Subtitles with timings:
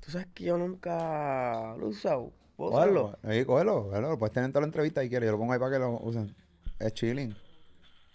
[0.00, 2.32] Tú sabes que yo nunca lo he usado.
[2.56, 3.18] ¿Puedo usarlo?
[3.22, 5.26] Cógelo, cógelo, Lo puedes tener en toda la entrevista y quieres.
[5.26, 6.34] Yo lo pongo ahí para que lo usen.
[6.78, 7.36] Es chilling.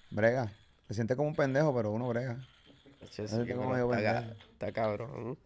[0.10, 0.52] Brega.
[0.88, 2.38] Se siente como un pendejo, pero uno brega.
[3.98, 5.38] Está, ca- está cabrón.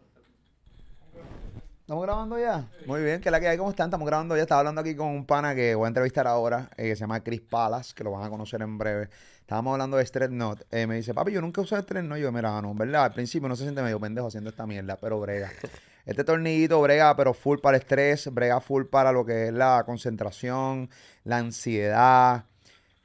[1.85, 2.67] ¿Estamos grabando ya?
[2.87, 3.89] Muy bien, que la que hay, ¿cómo están?
[3.89, 4.41] Estamos grabando ya.
[4.41, 7.23] Estaba hablando aquí con un pana que voy a entrevistar ahora, eh, que se llama
[7.23, 9.07] Chris Palas, que lo van a conocer en breve.
[9.39, 10.63] Estábamos hablando de Stress Not.
[10.71, 12.17] Eh, me dice, papi, yo nunca usé Stress Not.
[12.17, 13.03] Yo, mira, no, ¿verdad?
[13.03, 15.51] Al principio no se siente medio pendejo haciendo esta mierda, pero brega.
[16.07, 19.83] Este tornillito brega, pero full para el estrés, brega full para lo que es la
[19.85, 20.89] concentración,
[21.23, 22.45] la ansiedad.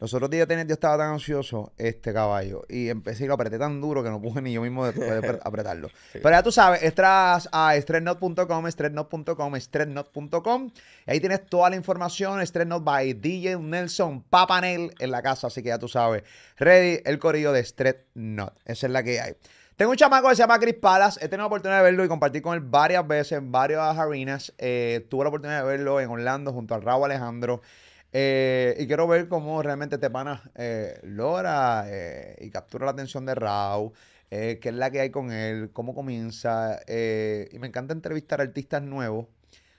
[0.01, 3.59] Los otros días tenía- yo estaba tan ansioso, este caballo, y empecé y lo apreté
[3.59, 4.85] tan duro que no pude ni yo mismo
[5.45, 5.89] apretarlo.
[6.13, 10.71] Pero ya tú sabes, entras a stressnot.com, stressnot.com, stressnot.com,
[11.07, 15.63] y ahí tienes toda la información, Stressnot by DJ Nelson Papanel en la casa, así
[15.63, 16.23] que ya tú sabes,
[16.57, 19.35] ready el corillo de Stressnot, esa es la que hay.
[19.77, 21.17] Tengo un chamaco que se llama Chris Palas.
[21.17, 24.53] He tenido la oportunidad de verlo y compartir con él varias veces en varias arenas.
[24.59, 27.63] Eh, tuve la oportunidad de verlo en Orlando junto al Raúl Alejandro.
[28.13, 33.25] Eh, y quiero ver cómo realmente este pana eh, logra eh, y captura la atención
[33.27, 33.93] de Raúl.
[34.31, 36.81] eh, qué es la que hay con él, cómo comienza.
[36.89, 39.27] y me encanta entrevistar artistas nuevos.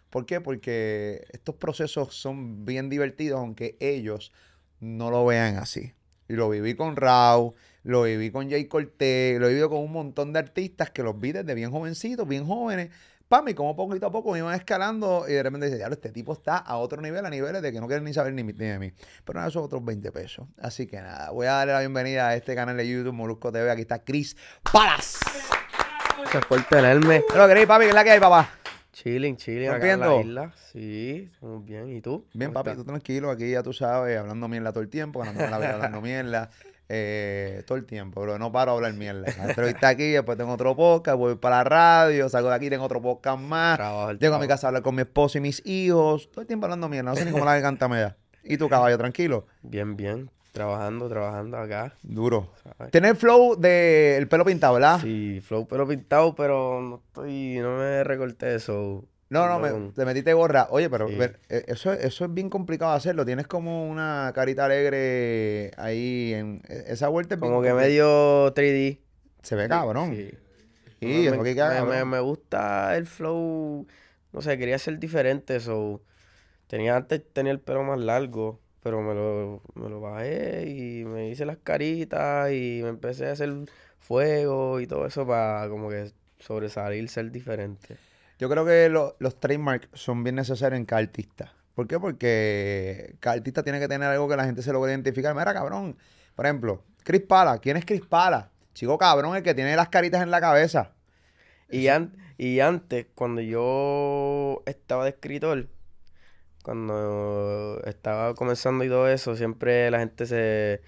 [0.09, 0.41] ¿Por qué?
[0.41, 4.33] Porque estos procesos son bien divertidos, aunque ellos
[4.79, 5.93] no lo vean así.
[6.27, 10.33] Y lo viví con Raúl, lo viví con Jay Cortés, lo vivido con un montón
[10.33, 12.89] de artistas que los vi desde bien jovencitos, bien jóvenes.
[13.31, 16.33] Pam, y como poquito a poco me iban escalando y de repente dice, este tipo
[16.33, 18.77] está a otro nivel, a niveles de que no quieren ni saber ni, ni de
[18.77, 18.91] mí.
[19.23, 20.45] Pero nada, esos otros 20 pesos.
[20.57, 23.71] Así que nada, voy a darle la bienvenida a este canal de YouTube, Molusco TV.
[23.71, 24.35] Aquí está Chris
[24.69, 25.17] Palas.
[26.17, 27.23] Gracias por tenerme.
[27.25, 28.49] Pero Chris, papi, ¿qué es la que hay, papá?
[28.91, 30.53] Chilling, chilling acá en la isla.
[30.73, 31.89] Sí, estamos bien.
[31.95, 32.27] ¿Y tú?
[32.33, 32.83] Bien, ¿Cómo papi, estás?
[32.83, 36.01] tú tranquilo, aquí ya tú sabes, hablando mierda todo el tiempo, ganándome la vida hablando
[36.01, 36.49] mierda,
[36.93, 39.25] eh, todo el tiempo, bro, no paro de hablar mierda.
[39.47, 43.01] Entrevista aquí, después tengo otro podcast, voy para la radio, salgo de aquí, tengo otro
[43.01, 46.29] podcast más, Trabajo, llego a mi casa a hablar con mi esposo y mis hijos,
[46.31, 48.17] todo el tiempo hablando mierda, no sé ni cómo la garganta me da.
[48.43, 49.45] ¿Y tu caballo, tranquilo?
[49.61, 50.29] Bien, bien.
[50.51, 51.93] Trabajando, trabajando acá.
[52.03, 52.49] Duro.
[52.61, 52.91] ¿sabes?
[52.91, 54.99] Tiene el flow del pelo pintado, ¿verdad?
[54.99, 59.05] Sí, flow pero pintado, pero no estoy, no me recorté eso.
[59.31, 60.67] No, no, me, te metiste gorra.
[60.71, 61.15] Oye, pero Sí.
[61.15, 63.25] ver, eh, eso, eso es bien complicado de hacerlo.
[63.25, 67.35] Tienes como una carita alegre ahí en e- esa vuelta.
[67.35, 68.99] es bien Como que medio 3D.
[69.41, 70.13] Se ve cabrón.
[70.15, 70.31] Sí.
[70.99, 73.87] Sí, Me- que me gusta el flow.
[74.33, 75.61] No sé, quería ser diferente.
[75.61, 76.01] So,
[76.67, 81.29] tenía antes tenía el pelo más largo, pero me lo, me lo bajé y me
[81.29, 83.49] hice las caritas y me empecé a hacer
[83.99, 87.95] fuego y todo eso para como que sobresalir, ser diferente.
[88.41, 91.53] Yo creo que lo- los trademarks son bien necesarios en cada artista.
[91.75, 91.99] ¿Por qué?
[91.99, 95.35] Porque cada artista tiene que tener algo que la gente se logre identificar.
[95.35, 95.95] Mira, cabrón.
[96.35, 97.59] Por ejemplo, Chris Pala.
[97.59, 98.49] ¿Quién es Chris Pala?
[98.73, 100.93] Chico cabrón, el que tiene las caritas en la cabeza.
[101.69, 105.67] Y, an- y antes, cuando yo estaba de escritor,
[106.63, 110.81] cuando estaba comenzando y todo eso, siempre la gente se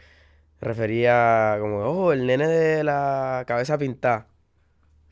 [0.61, 4.27] refería como, oh, el nene de la cabeza pintada.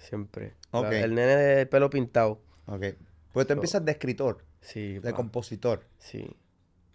[0.01, 0.53] Siempre.
[0.71, 0.91] La- Ok.
[0.91, 2.41] el nene del pelo pintado.
[2.65, 2.85] Ok.
[3.33, 5.85] Pues tú So- empiezas de escritor, Sí, de pa, compositor.
[5.97, 6.35] sí.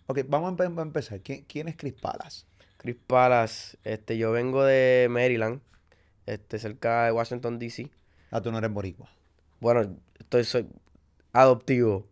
[0.09, 1.21] Ok, vamos a empe- a empezar.
[1.21, 2.47] ¿Quién, quién es Chris Palas?
[2.77, 5.61] Chris Palas, este, yo vengo de Maryland,
[6.27, 7.91] este, cerca de Washington, D.C.
[8.31, 9.09] Ah, tú no eres boricua.
[9.61, 10.69] Bueno, estoy, soy
[11.33, 12.07] adoptivo.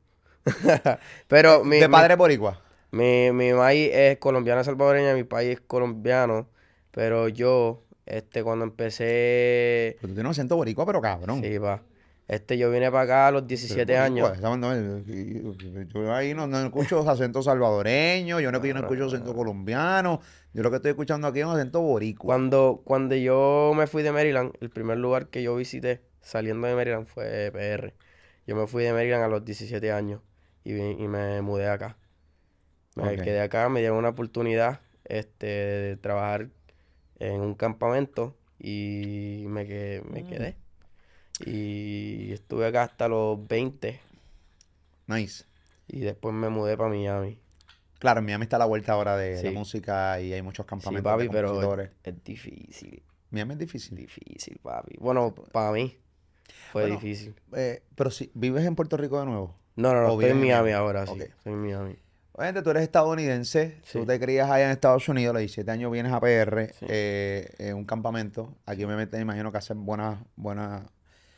[1.28, 2.60] Pero mi, de mi- padre boricua.
[2.90, 6.48] Mi, mi maíz es colombiana salvadoreña, mi país es colombiano,
[6.92, 11.42] pero yo, este, cuando empecé, Pero tú tienes un acento boricua, pero cabrón.
[11.42, 11.82] sí, va,
[12.26, 14.58] este, yo vine para acá a los Pero 17 boricua, años.
[14.58, 14.76] no,
[15.92, 19.36] yo, ahí no, no escucho acento salvadoreño, yo no, yo no escucho acento no.
[19.36, 20.20] colombiano,
[20.52, 22.26] yo lo que estoy escuchando aquí es un acento boricua.
[22.26, 26.74] Cuando, cuando yo me fui de Maryland, el primer lugar que yo visité saliendo de
[26.74, 27.94] Maryland fue PR.
[28.46, 30.20] Yo me fui de Maryland a los 17 años
[30.64, 31.96] y, me mudé acá.
[32.96, 33.22] Me Ok.
[33.22, 36.48] quedé acá, me dieron una oportunidad este, de trabajar
[37.18, 40.26] en un campamento y me quedé, me Mm.
[40.28, 40.56] quedé.
[41.46, 44.00] Y estuve acá hasta los 20
[45.06, 45.44] Nice.
[45.88, 47.38] y después me mudé para Miami.
[47.98, 49.50] Claro, en Miami está a la vuelta ahora de la Sí.
[49.50, 53.96] música y hay muchos Sí, campamentos papi, de pero es, es difícil, Miami es difícil.
[53.96, 54.96] difícil, papi.
[54.98, 55.96] Bueno, para mí
[56.72, 57.34] fue Bueno, difícil.
[57.54, 59.54] Eh, pero si vives en Puerto Rico de nuevo.
[59.76, 60.72] No, no, ¿O no, estoy en Miami Miami?
[60.72, 61.12] ahora, sí.
[61.12, 61.20] Ok.
[61.20, 61.96] Estoy en Miami.
[62.36, 65.92] Obviamente tú eres estadounidense, tú te crías allá en Estados Unidos, a los 17 años
[65.92, 66.86] vienes a PR, Sí.
[66.88, 68.52] eh, en un campamento.
[68.66, 70.90] Aquí obviamente me imagino que hacen buenas, buenas, o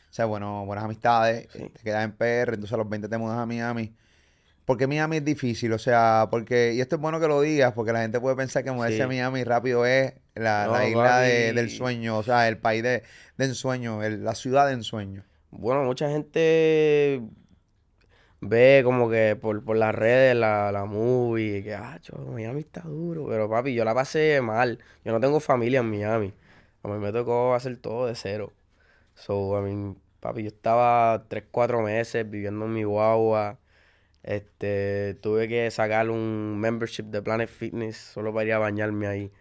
[0.09, 1.69] sea, bueno, buenas amistades, Sí.
[1.71, 3.93] te quedas en PR, entonces a los 20 te mudas a Miami.
[4.65, 5.71] ¿Por qué Miami es difícil?
[5.71, 8.63] O sea, porque, y esto es bueno que lo digas, porque la gente puede pensar
[8.63, 9.07] que moverse a.
[9.07, 13.03] Miami rápido es la, isla de- del sueño, o sea, el país de,
[13.37, 15.23] de ensueño, el- la ciudad de ensueño.
[15.51, 17.21] Bueno, mucha gente
[18.41, 22.81] ve como que por, por las redes la, la movie, que, ah, cho, Miami está
[22.81, 24.79] duro, pero papi, yo la pasé mal.
[25.03, 26.33] Yo no tengo familia en Miami.
[26.83, 28.53] A mí me tocó hacer todo de cero.
[29.15, 33.59] So, I mean, papi, yo estaba tres, cuatro meses viviendo en mi guagua.
[34.23, 39.31] Este, tuve que sacar un membership de Planet Fitness solo para ir a bañarme ahí.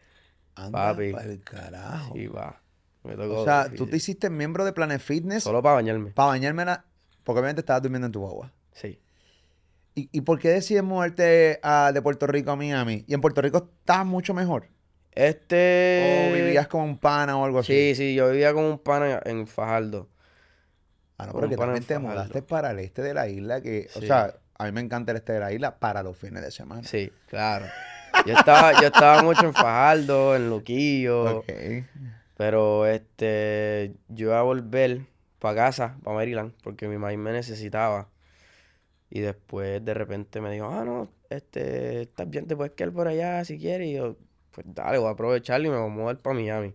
[0.55, 1.13] Anda Papi.
[1.13, 2.15] pa'l carajo.
[2.15, 2.61] Sí, va.
[3.03, 6.11] Me tocó O sea, tú te hiciste miembro de Planet Fitness Solo para bañarme.
[6.11, 6.85] para bañarme la...
[7.23, 8.53] Porque obviamente estabas durmiendo en tu guagua.
[8.77, 9.01] Sí.
[9.95, 13.05] ¿Y, y por qué decides moverte a- de Puerto Rico a Miami?
[13.07, 14.69] ¿Y en Puerto Rico estás mucho mejor?
[15.13, 16.29] Este.
[16.31, 17.73] ¿O vivías como un pana o algo así?
[17.73, 20.09] Sí, sí, yo vivía como un pana en Fajardo.
[21.19, 24.01] Ah, no, pero que también te mudaste para el este de la isla, que, o
[24.03, 26.83] sea, a mí me encanta el este de la isla para los fines de semana.
[26.85, 27.65] Sí, claro.
[28.27, 31.39] Yo estaba, yo estaba mucho en Fajardo, en Luquillo.
[31.39, 31.53] Ok.
[32.37, 35.07] Pero este, yo iba a volver
[35.39, 38.09] para casa, para Maryland, porque mi mamá me necesitaba.
[39.11, 43.09] Y después de repente me dijo, ah, no, este, estás bien, te puedes quedar por
[43.09, 43.89] allá si quieres.
[43.89, 44.17] Y yo,
[44.53, 46.75] pues dale, voy a aprovecharlo y me voy a mudar para Miami.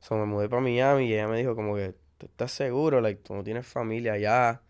[0.00, 3.00] So, me mudé para Miami y ella me dijo como que, ¿tú estás seguro?
[3.00, 4.62] Like, tú no tienes familia allá.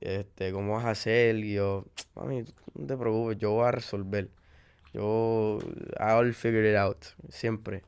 [0.00, 1.36] Este, ¿cómo vas a hacer?
[1.36, 2.44] Y yo, mami,
[2.74, 4.30] no te preocupes, yo voy a resolver.
[4.92, 5.58] Yo,
[6.00, 7.04] I'll figure it out.
[7.28, 7.82] Siempre,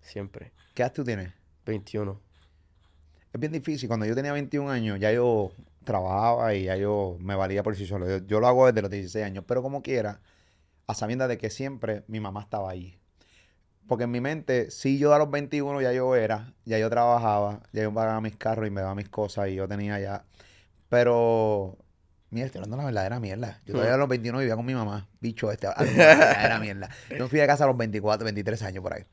[0.00, 0.52] siempre.
[0.74, 1.32] ¿Qué edad tú tienes?
[1.66, 2.20] 21.
[3.32, 3.88] Es bien difícil.
[3.88, 5.52] Cuando yo tenía 21 años, ya yo
[5.84, 8.08] trabajaba y ya yo me valía por sí solo.
[8.08, 10.20] Yo, yo lo hago desde los 16 años, pero como quiera,
[10.86, 12.98] a sabiendas de que siempre mi mamá estaba ahí.
[13.88, 17.60] Porque en mi mente, si yo a los 21 ya yo era, ya yo trabajaba,
[17.72, 20.24] ya yo pagaba mis carros y me daba mis cosas y yo tenía ya.
[20.88, 21.78] Pero,
[22.30, 23.60] mira, estoy hablando de la verdadera mierda.
[23.66, 25.08] Yo todavía a los 21 vivía con mi mamá.
[25.20, 26.88] Bicho, este, la verdadera mierda.
[27.10, 29.04] Yo me fui de casa a los 24, 23 años por ahí.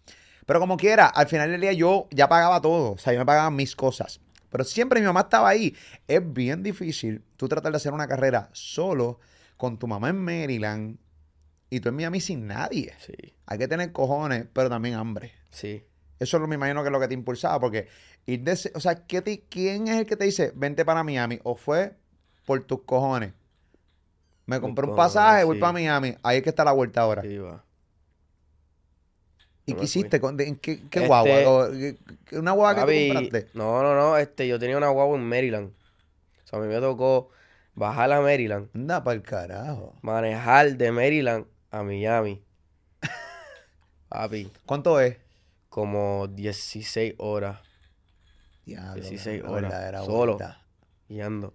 [0.46, 2.94] Pero como quiera, al final del día yo ya pagaba todo.
[2.94, 4.20] O sea, yo me pagaba mis cosas.
[4.50, 5.76] Pero siempre mi mamá estaba ahí.
[6.08, 9.20] Es bien difícil tú tratar de hacer una carrera solo
[9.58, 10.98] con tu mamá en Maryland
[11.70, 12.94] y tú en Miami sin nadie.
[13.00, 13.14] Sí,
[13.46, 15.32] Hay que tener cojones, pero también hambre.
[15.52, 15.84] sí.
[16.20, 17.88] Eso es lo me imagino que es lo que te impulsaba, porque
[18.26, 21.40] ir de o sea, ¿qué te- ¿quién es el que te dice, vente para Miami?
[21.44, 21.96] ¿O fue
[22.46, 23.34] por tus cojones?
[24.46, 25.62] Me compré un pasaje, voy sí.
[25.62, 26.16] para Miami.
[26.24, 27.22] Ahí es que está la vuelta ahora.
[27.22, 27.64] Sí, va.
[29.70, 30.20] ¿Y qué hiciste?
[30.20, 31.50] ¿Con- de- ¿En qué, qué Este- guagua?
[31.50, 33.50] ¿O- qué- qué- ¿Una guagua que tú compraste?
[33.54, 35.72] no, no, no, este, yo tenía una guagua en Maryland.
[36.44, 37.30] O sea, a mí me tocó
[37.76, 39.94] bajar a Maryland, Anda para el carajo.
[40.02, 42.44] manejar de Maryland a Miami.
[44.10, 45.18] Papi, ¿Cuánto es?
[45.70, 47.60] como 16 horas
[48.66, 50.34] Diablo, 16 una horas, solo.
[50.38, 50.66] vuelta.
[51.08, 51.54] guiando.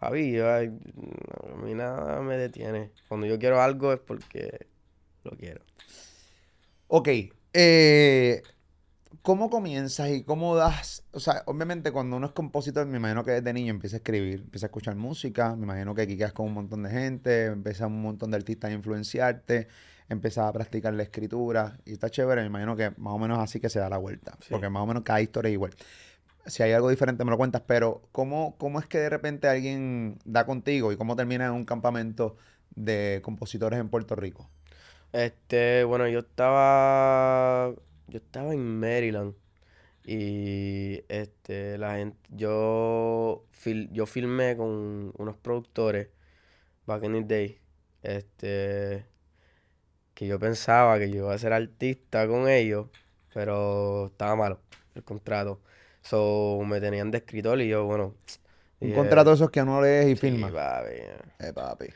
[0.00, 0.60] Papi, yo, a
[1.62, 2.90] mí nada me detiene.
[3.08, 4.66] Cuando yo quiero algo es porque
[5.22, 5.62] lo quiero.
[6.88, 7.08] Ok,
[7.52, 8.42] eh,
[9.22, 11.02] ¿cómo comienzas y cómo das?
[11.12, 14.40] O sea, obviamente cuando uno es compositor, me imagino que desde niño empieza a escribir,
[14.40, 17.86] empieza a escuchar música, me imagino que aquí quedas con un montón de gente, empieza
[17.86, 19.68] un montón de artistas a influenciarte,
[20.08, 23.60] empiezas a practicar la escritura y está chévere, me imagino que más o menos así
[23.60, 24.48] que se da la vuelta, Sí.
[24.50, 25.72] porque más o menos cada historia es igual.
[26.46, 30.18] Si hay algo diferente me lo cuentas, pero ¿cómo, cómo es que de repente alguien
[30.26, 32.36] da contigo y cómo termina en un campamento
[32.76, 34.50] de compositores en Puerto Rico?
[35.14, 37.72] Este, bueno, yo estaba,
[38.08, 39.34] yo estaba en Maryland
[40.04, 46.08] y este, la gente, yo, fil- yo filmé con unos productores
[46.86, 47.60] back in the day,
[48.02, 49.06] este,
[50.14, 52.88] que yo pensaba que yo iba a ser artista con ellos,
[53.32, 54.60] pero estaba malo
[54.94, 55.60] el contrato.
[56.02, 58.14] So, me tenían de escritor y yo, bueno,
[58.80, 60.52] Un contrato de esos que uno lees y sí, firma.
[60.52, 60.92] papi,
[61.38, 61.86] Eh, papi.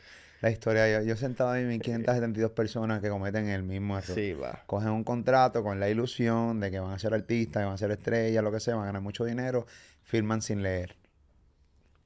[0.41, 4.15] La historia, yo, yo sentado ahí, 1572 personas que cometen el mismo error.
[4.15, 4.63] sí, va.
[4.67, 7.77] Cogen un contrato con la ilusión de que van a ser artistas, que van a
[7.77, 9.65] ser estrellas, lo que sea, van a ganar mucho dinero,
[10.03, 10.95] firman sin leer.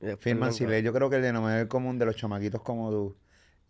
[0.02, 0.84] Y después Firman sin leer.
[0.84, 3.16] Yo creo que el denominador común de los chamaquitos como tú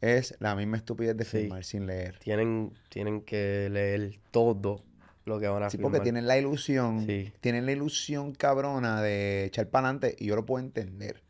[0.02, 1.38] es la misma estupidez de Sí.
[1.42, 2.18] firmar sin leer.
[2.20, 4.82] Tienen, tienen que leer todo
[5.26, 6.04] lo que van a Sí, porque firmar.
[6.04, 7.32] tienen la ilusión, Sí.
[7.42, 11.22] tienen la ilusión cabrona de echar para adelante y yo lo puedo entender.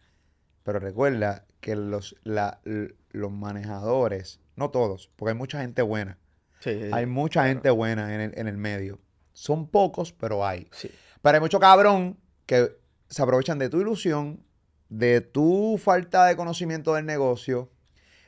[0.64, 2.60] Pero recuerda que los, la-
[3.12, 6.18] los manejadores, no todos, porque hay mucha gente buena,
[6.60, 7.50] Sí, hay mucha claro.
[7.50, 9.00] gente buena en el, en el medio.
[9.34, 10.68] Son pocos, pero hay.
[10.72, 10.90] sí.
[11.22, 12.78] Pero hay mucho cabrón que
[13.10, 14.44] se aprovechan de tu ilusión,
[14.90, 17.70] de tu falta de conocimiento del negocio,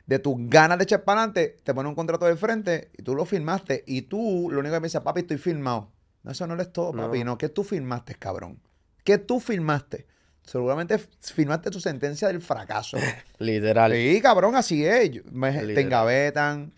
[0.06, 3.16] de tus ganas de echar para adelante, te ponen un contrato de frente y tú
[3.16, 5.92] lo firmaste y tú lo único que me dices, papi, estoy firmado.
[6.24, 7.20] No, eso no es todo, papi.
[7.20, 7.32] No.
[7.32, 8.60] No, ¿qué tú firmaste, cabrón?
[9.04, 10.08] ¿Qué tú firmaste?
[10.46, 12.98] Seguramente firmaste tu sentencia del fracaso.
[13.40, 13.92] Literal.
[13.92, 15.26] Sí, cabrón, así es.
[15.32, 16.72] Me- te engavetan,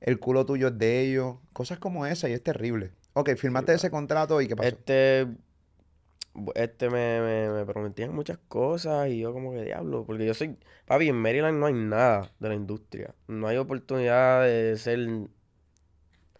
[0.00, 2.92] el culo tuyo es de ellos, cosas como esa y es terrible.
[3.14, 4.68] Ok, firmaste ese contrato y ¿qué pasó?
[4.68, 5.26] Este,
[6.54, 10.54] este me, me, me prometían muchas cosas y yo como que diablo, porque yo soy,
[10.84, 14.98] papi, en Maryland no hay nada de la industria, no hay oportunidad de ser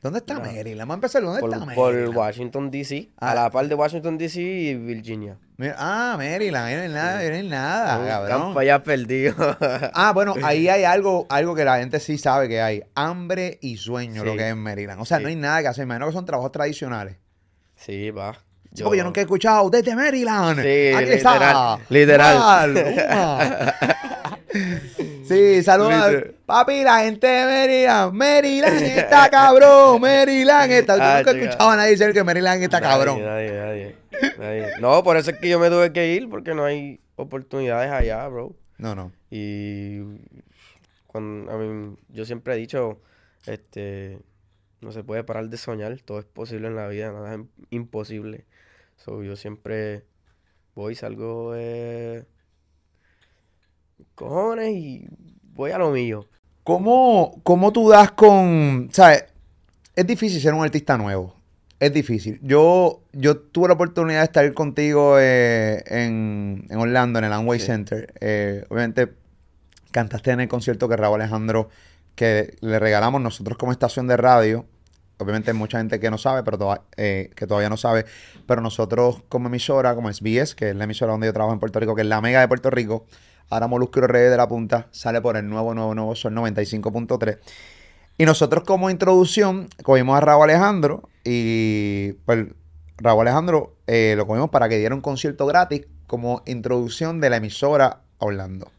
[0.03, 0.81] ¿Dónde está Maryland?
[0.81, 1.23] Vamos a empezar.
[1.23, 2.17] ¿Dónde por, está por Maryland?
[2.17, 3.33] Washington DC, Ah.
[3.33, 5.39] a la par de Washington DC y Virginia.
[5.59, 6.75] Mira- ah, Maryland.
[6.77, 8.41] No hay nada, no hay nada, Un cabrón.
[8.43, 9.35] campo allá perdido.
[9.95, 12.83] Ah, bueno, ahí hay algo, algo que la gente sí sabe que hay.
[12.95, 15.01] Hambre y sueño, lo que es en Maryland.
[15.01, 15.23] O sea, Sí.
[15.23, 15.85] no hay nada que hacer.
[15.85, 17.17] Imagino que son trabajos tradicionales.
[17.77, 18.37] sí, va.
[18.83, 20.61] Porque yo nunca he escuchado desde Maryland.
[20.61, 21.79] Sí, Aquí literal, está.
[21.89, 22.39] literal.
[22.39, 23.75] Mal.
[25.29, 26.25] sí, saludos.
[26.47, 28.13] Papi, la gente de Maryland.
[28.15, 30.01] Maryland está cabrón.
[30.01, 30.97] Maryland está.
[30.97, 33.23] Yo Ah, nunca escuchado a nadie decir que Maryland está Nadie, cabrón.
[33.25, 33.97] Nadie, nadie,
[34.39, 34.67] nadie.
[34.81, 38.27] No, por eso es que yo me tuve que ir, porque no hay oportunidades allá,
[38.29, 38.55] bro.
[38.79, 39.13] No, no.
[39.31, 40.01] Y
[41.07, 43.01] cuando, I mean, yo siempre he dicho,
[43.47, 44.19] este,
[44.81, 47.41] no se puede parar de soñar, todo es posible en la vida, nada es
[47.71, 48.45] imposible.
[48.97, 50.05] So, yo siempre
[50.75, 52.27] voy, salgo de
[54.17, 55.07] cojones y
[55.55, 56.27] voy a lo mío.
[56.65, 59.25] ¿Cómo, cómo tú das con, sabes,
[59.95, 61.37] es difícil ser un artista nuevo.
[61.79, 62.41] Es difícil.
[62.43, 67.61] Yo, yo tuve la oportunidad de estar contigo eh, en, en Orlando, en el Amway
[67.61, 67.67] Sí.
[67.67, 68.13] Center.
[68.21, 69.13] Eh, obviamente,
[69.93, 71.69] cantaste en el concierto que Raúl Alejandro,
[72.15, 74.65] que le regalamos nosotros como estación de radio.
[75.19, 78.07] Obviamente hay mucha gente que no sabe, pero toda- eh, que todavía no sabe.
[78.47, 81.79] Pero nosotros como emisora, como SBS, que es la emisora donde yo trabajo en Puerto
[81.79, 83.07] Rico, que es la mega de Puerto Rico,
[83.51, 87.39] ahora Molusco Reyes de la Punta, sale por el nuevo, nuevo, nuevo Sol 95.3.
[88.19, 92.47] Y nosotros como introducción cogimos a Raúl Alejandro y pues
[92.97, 97.37] Raúl Alejandro eh, lo cogimos para que diera un concierto gratis como introducción de la
[97.37, 98.71] emisora a Orlando.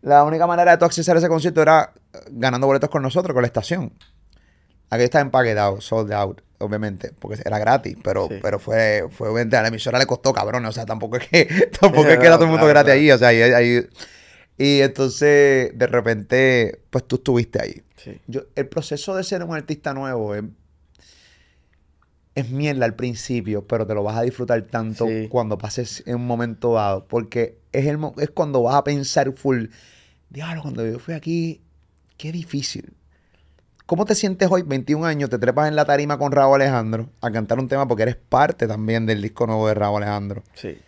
[0.00, 3.34] La única manera de tú acceder a ese concierto era eh, ganando boletos con nosotros,
[3.34, 3.92] con la estación.
[4.94, 8.34] Aquí está empaquetado, sold out, obviamente, porque era gratis, pero, Sí.
[8.42, 11.44] pero fue, fue obviamente, a la emisora le costó cabrón, o sea, tampoco es que,
[11.80, 13.00] tampoco es que era todo el mundo Claro, gratis claro.
[13.00, 13.86] ahí, o sea, ahí, ahí-
[14.58, 17.82] y entonces, de repente, pues tú estuviste ahí.
[17.96, 18.20] Sí.
[18.26, 20.42] Yo, el proceso de ser un artista nuevo es,
[22.34, 25.28] es mierda al principio, pero te lo vas a disfrutar tanto Sí.
[25.28, 29.66] cuando pases en un momento dado, porque es, el, es cuando vas a pensar full,
[30.30, 31.60] diablo, cuando yo fui aquí,
[32.16, 32.92] qué difícil.
[33.86, 37.30] ¿Cómo te sientes hoy, 21 años, te trepas en la tarima con Raúl Alejandro a
[37.30, 40.42] cantar un tema porque eres parte también del disco nuevo de Raúl Alejandro?
[40.54, 40.78] Sí.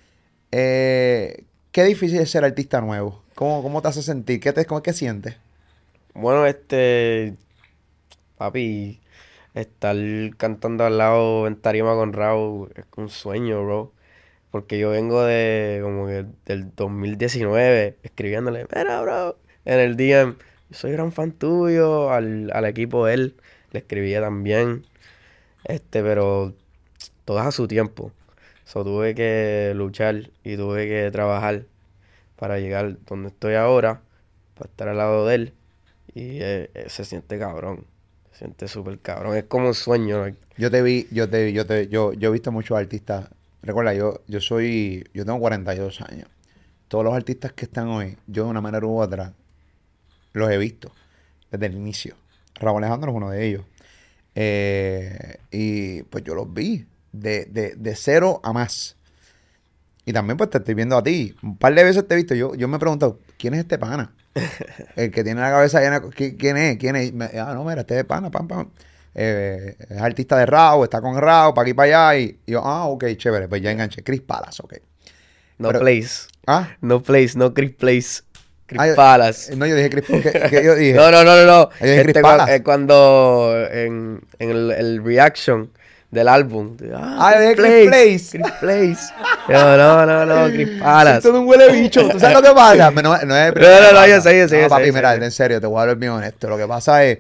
[0.53, 3.23] Eh, qué difícil es ser artista nuevo.
[3.35, 4.39] ¿Cómo, cómo te hace sentir?
[4.41, 5.37] ¿Qué, te, cómo, ¿Qué sientes?
[6.15, 7.35] Bueno, este,
[8.37, 9.01] papi,
[9.55, 9.97] estar
[10.37, 13.93] cantando al lado en tarima con Raúl es un sueño, bro.
[14.53, 20.37] Porque yo vengo de, como que del 2019, escribiéndole, mira, bro, en el DM,
[20.75, 23.37] soy gran fan tuyo, al, al equipo él,
[23.73, 24.85] le escribía también,
[25.65, 26.55] este, pero
[27.25, 28.13] todo es a su tiempo.
[28.65, 31.67] So, tuve que luchar y tuve que trabajar
[32.37, 34.01] para llegar donde estoy ahora,
[34.55, 35.55] para estar al lado de él.
[36.15, 37.87] Y eh, eh, se siente cabrón.
[38.33, 39.37] Se siente súper cabrón.
[39.37, 40.35] Es como un sueño.
[40.57, 43.29] Yo te vi, yo te vi, yo te, yo, yo he visto muchos artistas.
[43.63, 46.29] Recuerda, yo, yo soy, yo tengo 42 años.
[46.89, 49.33] Todos los artistas que están hoy, yo de una manera u otra,
[50.35, 50.93] los he visto
[51.51, 52.15] desde el inicio.
[52.57, 53.65] Raúl Alejandro es uno de ellos.
[54.35, 58.97] Eh, y pues yo los vi de, de, de cero a más.
[60.05, 61.35] Y también pues te estoy viendo a ti.
[61.43, 62.35] Un par de veces te he visto.
[62.35, 64.13] Yo, yo me he preguntado, ¿quién es este pana?
[64.97, 66.03] El que tiene la cabeza llena.
[66.03, 66.77] ¿qui- ¿Quién es?
[66.77, 67.13] ¿Quién es?
[67.13, 68.69] Me- ah, no, mira, este es pana, pam, pam.
[69.15, 72.19] Eh, es artista de Rao, está con Rao, para aquí para allá.
[72.21, 74.03] Y, y yo, ah, ok, chévere, pues ya enganché.
[74.03, 74.75] Chris Palas, ok.
[75.59, 76.29] No Pero- place.
[76.47, 78.23] Ah, No place, no Chris Place.
[78.67, 79.55] Chris Ah, Palace.
[79.57, 80.95] no, yo dije Chris, que, que yo dije.
[80.97, 81.71] No, no, no, no, no.
[81.81, 85.71] Yo dije Chris Este, eh, cuando en, en el, el reaction
[86.11, 86.77] del álbum.
[86.97, 88.39] Ah, yo dije Chris Place.
[88.39, 89.15] Chris Place.
[89.49, 91.23] No, no, no, no, Chris Palace.
[91.29, 92.09] Todo un huele bicho.
[92.09, 92.91] ¿Tú sabes lo que pasa?
[92.95, 94.93] No, no es No, no, no, yo sé, yo sé, No, yo sé, papi, yo
[94.95, 95.25] mira, sé.
[95.25, 96.49] en serio, te voy a hablar bien honesto.
[96.49, 97.19] Lo que pasa es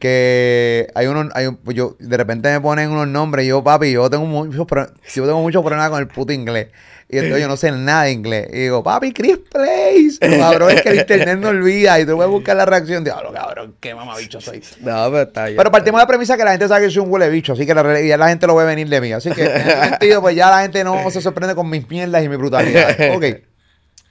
[0.00, 3.92] que hay unos, hay un- yo, de repente me ponen unos nombres y yo, papi,
[3.92, 6.68] yo tengo muchos, pro- yo tengo muchos problemas con el puto inglés.
[7.08, 8.48] Y entonces yo no sé nada de inglés.
[8.52, 10.18] Y digo, papi, Chris Place.
[10.20, 13.04] Cabrón es que el internet no olvida y tú puedes buscar la reacción.
[13.04, 14.62] Diablo, cabrón, qué mamabicho soy.
[14.80, 15.56] No, pero está bien.
[15.56, 17.66] Pero partimos de la premisa que la gente sabe que soy un huele bicho, así
[17.66, 19.12] que la realidad la gente lo ve venir de mí.
[19.12, 22.24] Así que en ese sentido, pues ya la gente no se sorprende con mis mierdas
[22.24, 22.96] y mi brutalidad.
[23.14, 23.24] Ok.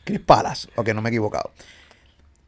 [0.03, 0.67] Chris Palas.
[0.75, 1.51] Ok, no me he equivocado.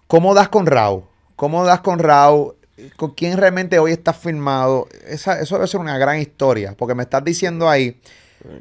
[0.08, 1.04] ¿Cómo das con Raúl?
[1.36, 2.56] ¿Cómo das con Raúl?
[2.98, 4.88] ¿Con quién realmente hoy estás filmado?
[5.08, 8.00] Esa, eso debe ser una gran historia, porque me estás diciendo ahí,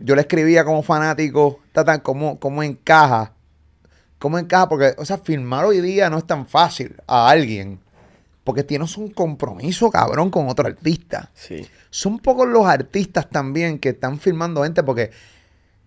[0.00, 3.32] yo le escribía como fanático, tata, ¿cómo, cómo encaja?
[4.18, 4.68] ¿Cómo encaja?
[4.68, 7.80] Porque, o sea, filmar hoy día no es tan fácil a alguien,
[8.42, 11.66] porque tienes un compromiso cabrón con otro artista Sí.
[11.90, 15.10] son pocos los artistas también que están filmando gente porque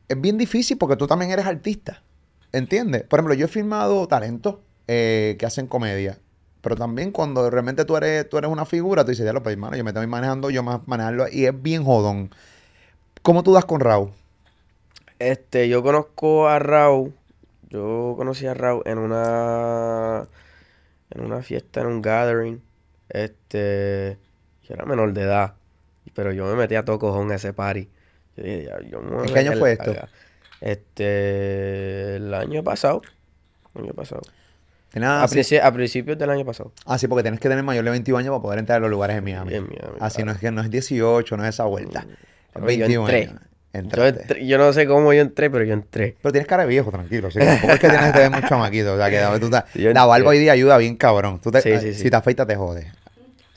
[0.07, 2.01] es bien difícil porque tú también eres artista.
[2.53, 3.03] ¿Entiendes?
[3.03, 4.55] Por ejemplo, yo he filmado talentos
[4.87, 6.17] eh, que hacen comedia.
[6.61, 9.53] Pero también cuando realmente tú eres, tú eres una figura, tú dices, ya lo pues,
[9.53, 11.27] hermano, yo me estoy manejando, yo más manejarlo.
[11.31, 12.31] Y es bien jodón.
[13.27, 14.11] ¿Cómo tú das con Raúl?
[15.19, 17.13] Este, yo conozco a Raúl.
[17.69, 20.29] Yo conocí a Raúl en una.
[21.09, 22.61] En una fiesta, en un gathering.
[23.09, 24.17] Este.
[24.63, 25.55] Yo era menor de edad.
[26.13, 27.89] Pero yo me metí a todo cojón a ese party.
[28.37, 29.93] Yo dije, ya, yo me ¿En qué año fue esto?
[30.61, 32.15] Este.
[32.15, 33.01] El año pasado.
[33.75, 34.21] Año pasado.
[34.93, 36.71] Nada, a, principios del año pasado.
[36.85, 38.89] Ah, sí, porque tienes que tener mayor de 21 años para poder entrar a los
[38.89, 39.53] lugares en Miami.
[39.53, 39.67] En
[39.99, 42.03] Así no, es que, no es 18, no es esa vuelta.
[42.03, 43.29] Mm yo entré.
[43.73, 44.45] Yo, entré.
[44.45, 46.15] yo, no sé cómo yo entré, pero yo entré.
[46.21, 47.29] Pero tienes cara de viejo, tranquilo.
[47.29, 48.93] Tampoco es que tienes que ver muy chamaquito.
[48.93, 51.39] O sea, que tú te, la barba hoy día ayuda bien cabrón.
[51.41, 52.87] Tú te, si te afeitas, te jodes.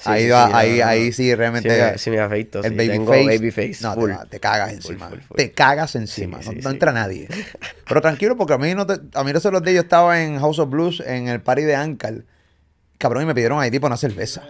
[0.05, 1.99] ahí, va, ahí, ahí sí realmente.
[1.99, 3.97] Si me, me, afeito, el baby, face, No,
[4.29, 5.11] te, cagas encima.
[5.35, 6.41] Te cagas encima.
[6.63, 7.29] no, entra nadie.
[7.89, 10.59] Pero tranquilo, porque a mí no te, a mí los días yo estaba en House
[10.59, 12.25] of Blues en el party de Ankar.
[12.99, 14.43] Cabrón, y me pidieron ahí tipo una cerveza.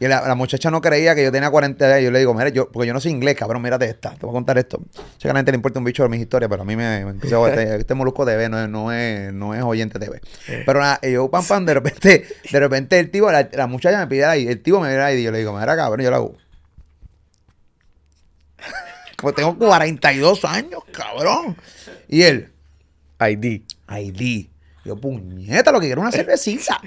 [0.00, 2.04] Y la, la muchacha no creía que yo tenía 40 años.
[2.04, 4.10] Yo le digo, mira, yo, porque yo no soy inglés, cabrón, mírate esta.
[4.10, 4.80] Te voy a contar esto.
[4.94, 6.76] Sé que a la gente le importa un bicho de mis historias, pero a mí
[6.76, 7.04] me.
[7.20, 10.20] este, este molusco TV no es, no es, no es oyente TV.
[10.64, 14.06] Pero nada, yo, pam, pam, de repente, de repente el tipo, la, la muchacha me
[14.06, 16.16] pide ahí, el tipo me pide ahí, y yo le digo, mira, cabrón, yo lo
[16.16, 16.36] hago.
[19.16, 21.56] Como tengo 42 años, cabrón.
[22.08, 22.52] Y él,
[23.20, 23.62] ID.
[23.88, 24.48] ID.
[24.84, 26.80] Yo, puñeta, lo que quiero es una cervecita.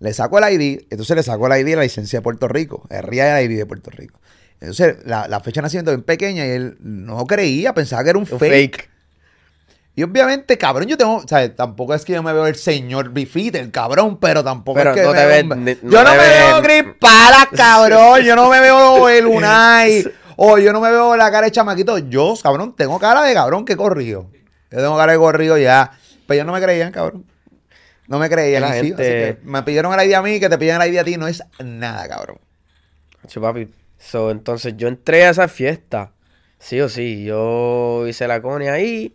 [0.00, 2.84] le saco el ID, entonces le saco el ID de la licencia de Puerto Rico.
[2.90, 4.20] El RIA el ID de Puerto Rico.
[4.60, 8.18] Entonces, la, la fecha de nacimiento bien pequeña y él no creía, pensaba que era
[8.18, 8.52] un, Un fake.
[8.76, 8.90] fake.
[9.96, 13.10] Y obviamente, cabrón, yo tengo, o sea, tampoco es que yo me veo el señor
[13.10, 16.10] Bifite, el cabrón, pero tampoco Pero es que no me te veo ves- Yo no
[16.12, 18.20] me veo ves- Gripalas, cabrón.
[18.22, 20.04] Yo no me veo el Unai.
[20.36, 21.98] O yo no me veo la cara de chamaquito.
[21.98, 24.30] Yo, cabrón, tengo cara de cabrón que he corrido.
[24.70, 25.90] Yo tengo cara de corrido ya.
[26.28, 27.24] Pero ellos no me creían, cabrón.
[28.08, 28.62] No me creían.
[28.62, 29.02] La gente- así
[29.42, 31.16] que me pidieron el ID a mí, que te piden el ID a ti.
[31.16, 32.38] No es nada, cabrón.
[33.22, 33.68] Hacho, papi.
[33.98, 36.12] So, entonces yo entré a esa fiesta.
[36.58, 37.24] Sí o sí.
[37.24, 39.14] Yo hice la cone ahí.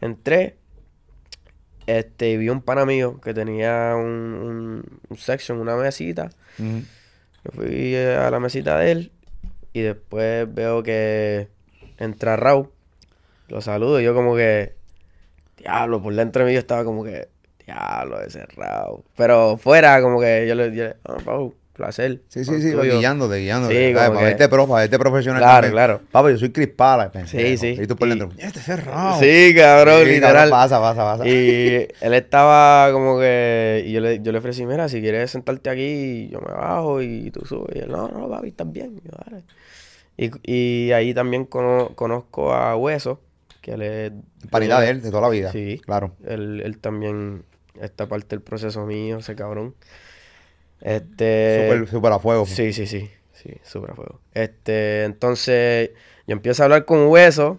[0.00, 0.56] Entré.
[1.86, 6.30] Este, vi un pana mío que tenía un, un, un section, una mesita.
[6.58, 9.12] Yo fui a la mesita de él.
[9.72, 11.48] Y después veo que
[11.98, 12.70] entra Raúl.
[13.48, 14.74] Lo saludo y yo como que...
[15.58, 17.28] Diablo, por dentro de mí yo estaba como que...
[17.74, 19.02] Diablo, ese Raúl.
[19.16, 20.94] Pero fuera como que yo le dije...
[21.04, 22.20] Ah, Raúl, placer.
[22.28, 22.98] Sí, sí, sí, tuyo".
[22.98, 23.74] guiándote, guiándote.
[23.88, 25.40] Sí, como Para que- verte pro, para verte profesional.
[25.40, 25.72] Claro, también.
[25.72, 26.00] claro.
[26.10, 27.10] Papi, yo soy Chris Pala.
[27.26, 27.78] Sí, sí.
[27.80, 29.18] Y tú por Y- dentro, este es cerrado.
[29.20, 30.50] Sí, cabrón, Sí, literal.
[30.50, 31.26] Pasa, pasa, pasa.
[31.26, 33.84] Y él estaba como que.
[33.86, 37.30] Y yo le, yo le ofrecí, mira, si quieres sentarte aquí, yo me bajo y
[37.30, 37.74] tú subes.
[37.76, 39.00] Y él, no, no, papi, estás bien.
[39.02, 39.44] Y yo, dale.
[40.18, 40.30] Y,
[40.88, 43.22] y ahí también cono- conozco a Hueso,
[43.62, 44.12] que él es.
[44.50, 45.50] Panidad de él, de toda la vida.
[45.50, 45.80] Sí.
[45.86, 46.12] Claro.
[46.26, 47.44] Él, él también
[47.80, 49.74] está parte del proceso mío, ese cabrón.
[50.80, 51.68] Este.
[51.68, 52.46] Súper, súper a fuego.
[52.46, 53.10] Sí, sí, sí.
[53.32, 54.20] Sí, súper a fuego.
[54.34, 55.90] Este, entonces,
[56.26, 57.58] yo empiezo a hablar con Hueso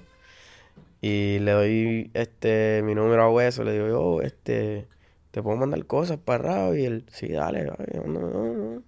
[1.01, 3.63] y le doy este mi número a Hueso.
[3.63, 4.87] Le digo, yo, este,
[5.31, 6.77] te puedo mandar cosas para Raúl.
[6.77, 8.83] Y él, sí, dale, dale, no, no, no".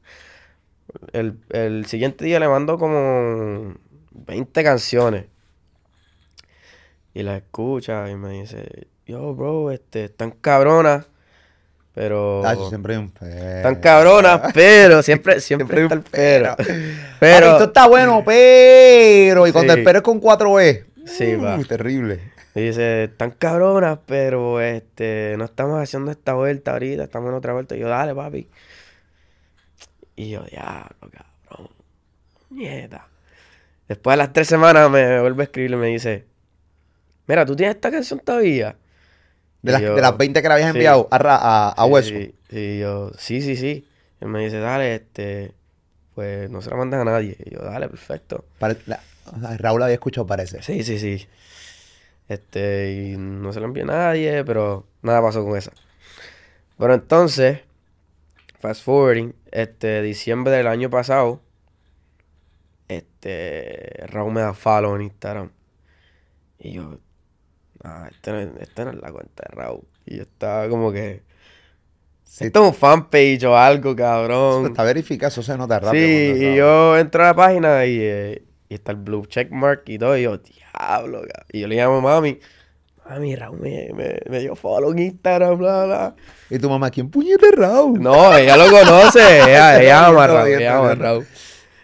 [1.12, 3.74] El, el siguiente día le mando como
[4.12, 5.26] 20 canciones.
[7.14, 11.08] Y las escucha y me dice, yo, bro, este, están cabronas,
[11.94, 12.42] pero...
[12.44, 13.32] Tacho, siempre hay un pero.
[13.58, 16.56] Están cabronas, pero siempre, siempre, está el pero.
[17.20, 19.48] Pero, esto está bueno, pero.
[19.48, 19.80] Y cuando Sí.
[19.80, 20.86] el pero es con 4E.
[21.06, 21.58] Sí, va.
[21.58, 22.32] uh, Terrible.
[22.56, 27.54] y dice, están cabronas, pero este, no estamos haciendo esta vuelta ahorita, estamos en otra
[27.54, 27.76] vuelta.
[27.76, 28.48] Y yo, dale, papi.
[30.16, 31.70] Y yo, diablo, cabrón.
[32.52, 33.08] Nieta.
[33.88, 36.26] Después de las tres semanas me vuelve a escribir y me dice,
[37.28, 38.76] mira, ¿tú tienes esta canción todavía?
[39.64, 40.78] De las, yo, de las 20 que le habías sí.
[40.78, 42.14] enviado a, a, a Sí, Hueso.
[42.52, 43.88] Y yo, sí, sí, sí.
[44.22, 45.54] Él me dice, dale, este,
[46.16, 47.38] pues no se la mandan a nadie.
[47.46, 48.46] Y yo, dale, perfecto.
[48.60, 49.00] Pare- la-
[49.58, 50.62] Raúl había escuchado, parece.
[50.62, 51.28] Sí, sí, sí.
[52.30, 55.72] Este, y no se lo envié a nadie, pero nada pasó con esa.
[56.78, 57.62] Pero entonces,
[58.60, 61.42] fast forwarding, este, diciembre del año pasado,
[62.88, 65.52] este, Raúl me da follow en Instagram.
[66.60, 67.00] Y yo,
[67.84, 69.82] ah, esta no, es- esta no es la cuenta de Raúl.
[70.06, 71.22] Y yo estaba como que,
[72.24, 74.66] Sí, esto es un fanpage o algo, cabrón.
[74.66, 76.04] está verificado, eso se nota rápido.
[76.04, 80.00] Sí, y yo entro a la página y, eh, y está el blue checkmark y
[80.00, 80.18] todo.
[80.18, 81.46] Y yo, diablo, cabrón.
[81.52, 82.40] Y yo le llamo a mami.
[83.08, 86.16] Mami, Raúl me, me, me dio follow en Instagram, bla, bla.
[86.50, 88.02] Y tu mamá, ¿quién puñete Raúl?
[88.02, 89.20] No, ella lo conoce.
[89.44, 90.48] Ella, ella ama a Raúl.
[90.50, 90.96] Ella ama a.
[90.96, 91.28] Raúl.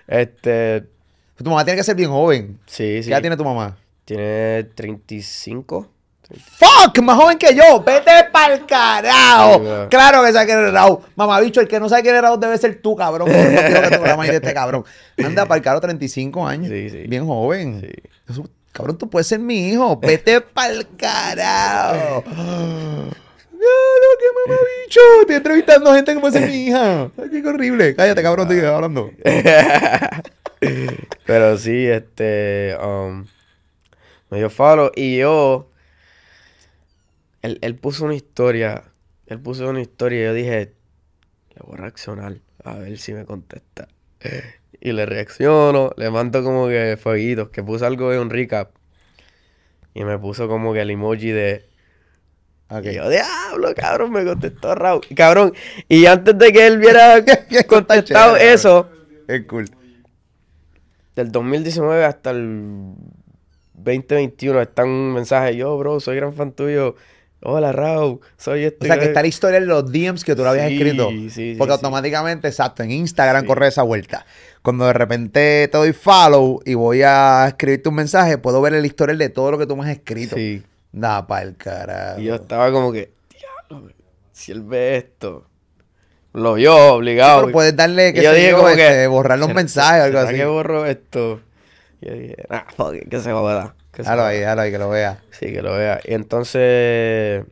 [0.08, 0.84] Este,
[1.38, 2.58] Tu mamá tiene que ser bien joven.
[2.66, 3.10] sí, sí.
[3.10, 3.78] ¿Qué edad tiene tu mamá?
[4.10, 5.88] Tiene 35.
[6.32, 7.84] Fuck, más joven que yo.
[7.84, 9.88] Vete pa'l carajo.
[9.88, 10.98] Claro que sabe quién es Raúl.
[11.16, 13.30] Mamá, bicho, el que no sabe quién es Raúl debe ser tú, cabrón.
[13.30, 14.84] No quiero que te programas de este cabrón.
[15.24, 16.70] Anda pa'l carajo, 35 años.
[16.72, 17.04] Sí, sí.
[17.08, 17.82] Bien joven.
[17.82, 17.92] Sí.
[18.32, 19.96] Eso- cabrón, tú puedes ser mi hijo.
[19.98, 22.24] Vete pa'l carajo.
[23.60, 25.00] Claro, qué mamá, bicho.
[25.22, 27.12] Estoy entrevistando gente que puede ser mi hija.
[27.22, 27.94] Ay, qué horrible.
[27.94, 29.12] Cállate, cabrón, sigue hablando.
[31.26, 32.78] Pero sí, este.
[32.82, 33.26] Um,
[34.30, 35.70] me dio follow y yo.
[37.42, 38.84] Él, él puso una historia.
[39.28, 40.74] Él puso una historia y yo dije.
[41.56, 42.38] Le voy a reaccionar.
[42.64, 43.88] A ver si me contesta.
[44.82, 45.92] Y le reacciono.
[45.98, 47.50] Le mando como que fueguitos.
[47.50, 48.72] Que puso algo de un recap.
[49.94, 51.68] Y me puso como que el emoji de.
[52.70, 52.86] Ok.
[52.86, 55.02] Y yo, diablo, cabrón, me contestó Raúl.
[55.18, 55.54] Cabrón.
[55.90, 57.22] Y antes de que él viera
[57.68, 58.90] contestado eso
[59.28, 59.66] Es cool.
[61.16, 62.94] del 2019 hasta el
[63.84, 66.96] 2021 están mensajes, yo, bro, soy gran fan tuyo.
[67.42, 68.86] Hola, Raúl, soy este.
[68.86, 71.10] O sea, que está la historia en los DMs que tú le habías Sí, escrito.
[71.10, 71.76] sí, sí, Porque sí.
[71.76, 73.48] automáticamente, exacto, en Instagram Sí.
[73.48, 74.26] corre esa vuelta.
[74.62, 78.86] Cuando de repente te doy follow y voy a escribirte un mensaje, puedo ver el
[78.86, 80.36] historial de todo lo que tú me has escrito.
[80.36, 80.62] Sí.
[80.92, 82.20] Da pa'l carajo.
[82.20, 83.14] Y yo estaba como que,
[83.70, 83.88] diablo,
[84.34, 85.46] si él ve esto.
[86.34, 87.42] Lo vio obligado.
[87.42, 90.18] Pero puedes darle, que yo dije como que, este, borrar los ¿será- mensajes o algo
[90.20, 90.38] ¿será así.
[90.38, 91.40] que borro esto?
[92.02, 93.76] Yo dije, ah, fuck it, que se joda.
[93.96, 94.28] Déjalo joda".
[94.30, 95.24] ahí, déjalo ahí, que lo vea.
[95.32, 96.00] Sí, que lo vea.
[96.06, 97.46] Y entonces,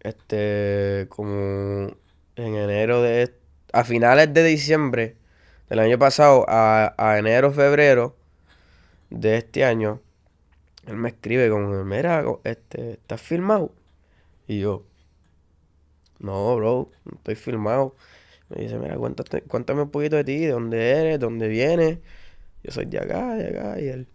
[0.00, 1.96] este, como
[2.36, 3.34] en enero de,
[3.72, 5.16] a finales de diciembre
[5.68, 8.16] del año pasado, a, a enero, febrero
[9.10, 10.00] de este año,
[10.86, 13.72] él me escribe como, mira, este, ¿estás filmado?
[14.46, 14.84] Y yo,
[16.18, 17.94] no, bro, no estoy filmado.
[18.48, 21.98] Me dice, mira, cuéntate, cuéntame un poquito de ti, de dónde eres, de dónde vienes.
[22.64, 24.08] Yo soy de acá, de acá, y él,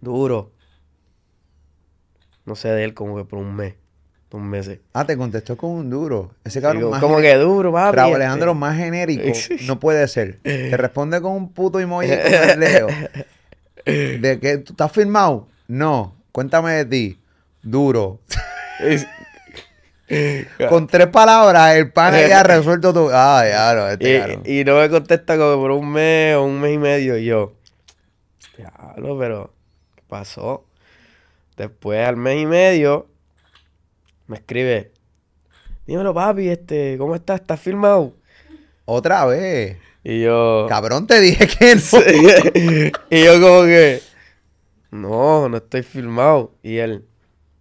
[0.00, 0.52] duro.
[2.44, 3.74] No sé de él como que por un mes,
[4.30, 4.80] dos meses.
[4.92, 6.32] Ah, te contestó con un duro.
[6.44, 7.98] Ese cabrón más como que duro, papi.
[7.98, 8.14] Este.
[8.14, 9.32] Alejandro más genérico
[9.66, 10.40] no puede ser.
[10.42, 12.16] Te responde con un puto emoji con
[12.50, 12.88] el dedo.
[13.84, 15.48] ¿De que tú estás firmado?
[15.68, 16.14] No.
[16.32, 17.20] Cuéntame de ti.
[17.62, 18.20] Duro.
[18.80, 19.06] Es-
[20.68, 23.10] Con tres palabras, el pana ya ha resuelto tu.
[23.12, 26.60] Ah, ya, no, este y, y no me contesta como por un mes o un
[26.60, 27.16] mes y medio.
[27.18, 27.54] Y yo,
[28.56, 29.54] diablo, pero
[29.94, 30.64] ¿qué pasó?
[31.56, 33.08] Después, al mes y medio,
[34.26, 34.92] me escribe,
[35.86, 37.40] dímelo, papi, este, ¿cómo estás?
[37.40, 38.14] ¿Estás filmado?
[38.84, 39.78] Otra vez.
[40.04, 42.92] Y yo, Cabrón, te dije que no.
[43.10, 44.00] y yo como que,
[44.92, 46.52] no, no estoy filmado.
[46.62, 47.04] Y él,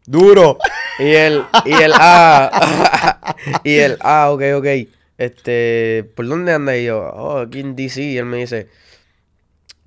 [0.06, 0.60] Duro.
[1.00, 4.66] Y el, y el, ah, y el, ah, ok, ok.
[5.18, 6.78] Este, ¿por dónde anda?
[6.78, 8.02] Y yo, oh, aquí en DC.
[8.02, 8.70] Y él me dice,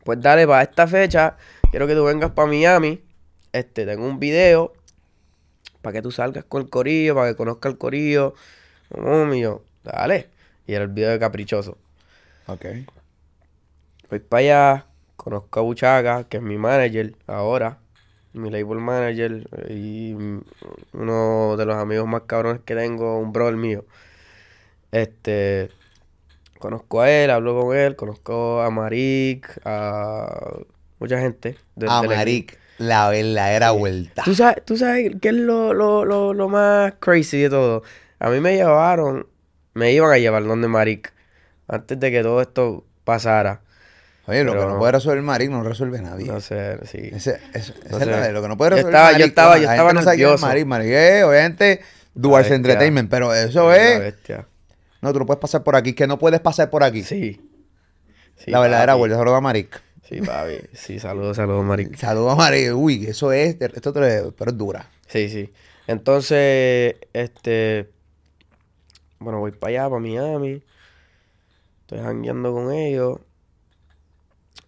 [0.05, 1.37] pues dale, para esta fecha,
[1.71, 3.03] quiero que tú vengas para Miami.
[3.53, 4.73] Este, tengo un video
[5.83, 8.35] para que tú salgas con el corillo, para que conozca el corillo.
[8.91, 10.29] Oh, y yo, dale.
[10.67, 11.79] Y era el video de Caprichoso.
[12.47, 12.67] Ok.
[14.11, 17.79] Voy para allá, conozco a Buchaga, que es mi manager ahora,
[18.33, 20.13] mi label manager, y
[20.93, 23.85] uno de los amigos más cabrones que tengo, un brother mío.
[24.91, 25.71] Este,
[26.59, 30.59] conozco a él, hablo con él, conozco a Marik, a
[30.99, 31.57] mucha gente.
[31.77, 32.17] del- A del equipo.
[32.19, 34.23] Maric, la verdadera vuelta.
[34.25, 37.83] ¿Tú sabes, tú sabes qué es lo, lo, lo, lo más crazy de todo?
[38.19, 39.27] A mí me llevaron,
[39.75, 41.13] me iban a llevar donde Marik,
[41.69, 43.63] antes de que todo esto pasara.
[44.29, 46.27] Oye, lo pero que no puede resolver Maric no lo resuelve nadie.
[46.27, 46.99] No sé, sí.
[47.15, 47.73] Ese, es
[48.07, 50.47] la lo que no puede Yo resolver estaba- yo estaba- yo estaba no nervioso.
[50.47, 50.67] Maric.
[50.67, 51.81] Maric es, obviamente,
[52.15, 52.57] Duarte bestia.
[52.57, 53.99] Entertainment, pero eso es...
[54.01, 54.47] bestia.
[55.01, 57.03] No, tú no puedes pasar por aquí, que no puedes pasar por aquí.
[57.03, 57.41] Sí.
[58.37, 59.81] Sí, la verdadera vuelta, saludos a Maric.
[60.09, 60.59] Sí, papi.
[60.73, 61.97] Sí, saludos, saludos, Maric.
[61.97, 62.75] Saludos a Maric.
[62.75, 64.01] Uy, eso es, esto te,
[64.37, 64.87] pero es dura.
[65.07, 65.51] Sí, sí.
[65.87, 67.89] Entonces, este.
[69.21, 70.63] Bueno, voy para allá, para Miami.
[71.83, 73.19] Estoy jangueando con ellos.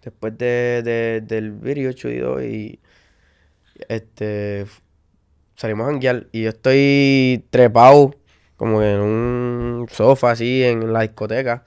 [0.03, 2.81] Después de, de- del video chudido y.
[3.89, 4.67] Este.
[5.57, 6.27] Salimos a janguear.
[6.33, 8.15] Y yo estoy trepado.
[8.57, 11.65] Como en un sofá así en la discoteca.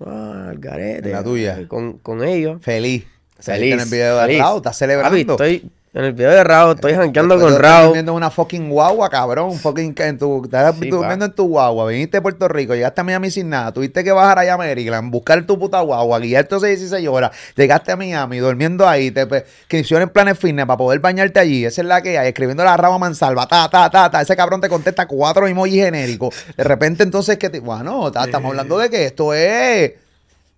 [0.00, 1.08] Ah, al garete.
[1.08, 1.66] En la tuya.
[1.68, 2.60] Con, con ellos.
[2.62, 3.06] Feliz.
[3.40, 4.38] Feliz, en el video de feliz.
[4.40, 5.10] Raúl, estás celebrando.
[5.10, 5.20] Papi,
[5.60, 7.84] estoy en el video de Raúl, estoy jangueando Después con Raúl.
[7.86, 9.54] durmiendo en una fucking guagua, cabrón.
[9.54, 11.30] Fucking, en tu, estás Sí, durmiendo pa.
[11.30, 11.86] en tu guagua.
[11.88, 13.72] Viniste de Puerto Rico, llegaste a Miami sin nada.
[13.72, 17.30] Tuviste que bajar allá a Maryland, buscar tu puta guagua, guiarte 16 horas.
[17.56, 19.10] Llegaste a Miami, durmiendo ahí.
[19.10, 21.64] Te pe- que hicieron planes fitness para poder bañarte allí.
[21.64, 22.28] Esa es la que hay.
[22.28, 23.46] Escribiendo la rama mansalva.
[23.48, 24.20] Ta, ta, ta, ta.
[24.20, 26.34] Ese cabrón te contesta cuatro emojis genéricos.
[26.56, 27.60] De repente, entonces, que te.
[27.60, 29.92] Bueno, ta- estamos hablando de que esto es.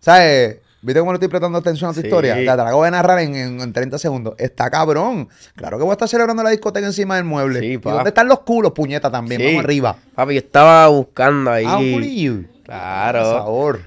[0.00, 0.56] ¿Sabes?
[0.82, 2.06] ¿Viste cómo le estoy prestando atención a tu Sí.
[2.06, 2.34] historia?
[2.36, 4.34] La, te la acabo de narrar en, en- en 30 segundos.
[4.38, 5.28] Está cabrón.
[5.54, 7.60] Claro que voy a estar celebrando la discoteca encima del mueble.
[7.60, 9.40] Sí, ¿Y dónde están los culos, puñeta, también?
[9.40, 9.46] Sí.
[9.48, 9.96] Vamos arriba.
[10.14, 11.64] Papi, yo estaba buscando ahí.
[11.68, 12.34] Ah, un culillo.
[12.42, 13.24] Por Claro.
[13.24, 13.80] favor.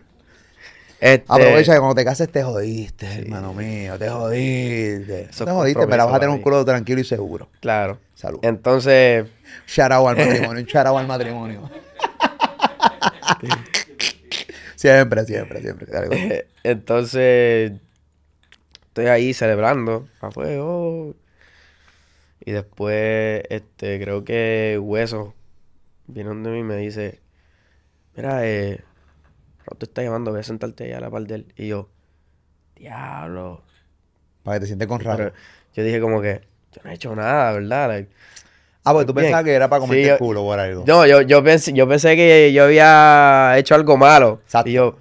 [1.00, 3.98] Este, Aprovecha que cuando te cases te jodiste, hermano mío.
[3.98, 5.28] Te jodiste.
[5.32, 7.50] Eso te jodiste, pero vas a tener un culo tranquilo y seguro.
[7.60, 7.98] Claro.
[8.16, 8.40] Salud.
[8.42, 9.26] Entonces,
[9.68, 11.70] Shout out al matrimonio, un shout out al matrimonio.
[14.84, 16.48] siempre, siempre, siempre.
[16.63, 17.74] Entonces,
[18.88, 20.08] estoy ahí celebrando.
[22.46, 25.34] Y después, este, creo que Hueso
[26.08, 27.22] viene donde mí y me dice,
[28.15, 28.84] mira, eh,
[29.65, 31.54] Raúl te está llamando, voy a sentarte allá a la par de él.
[31.56, 31.89] Y yo,
[32.76, 33.63] diablo.
[34.43, 35.34] Para que te sientes con Pero raro.
[35.74, 36.41] yo dije como que,
[36.74, 37.88] yo no he hecho nada, ¿verdad?
[37.88, 38.12] Like,
[38.86, 39.26] Ah, pues tú bien.
[39.26, 40.84] pensabas que era para comerte Sí, el culo o algo.
[40.86, 44.41] No, yo, yo, pensé, yo pensé que yo había hecho algo malo.
[44.43, 44.69] Exacto.
[44.69, 44.98] Y yo,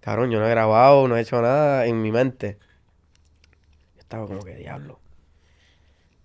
[0.00, 2.58] cabrón, yo no he grabado, no he hecho nada en mi mente.
[3.94, 4.98] Yo estaba como que, diablo.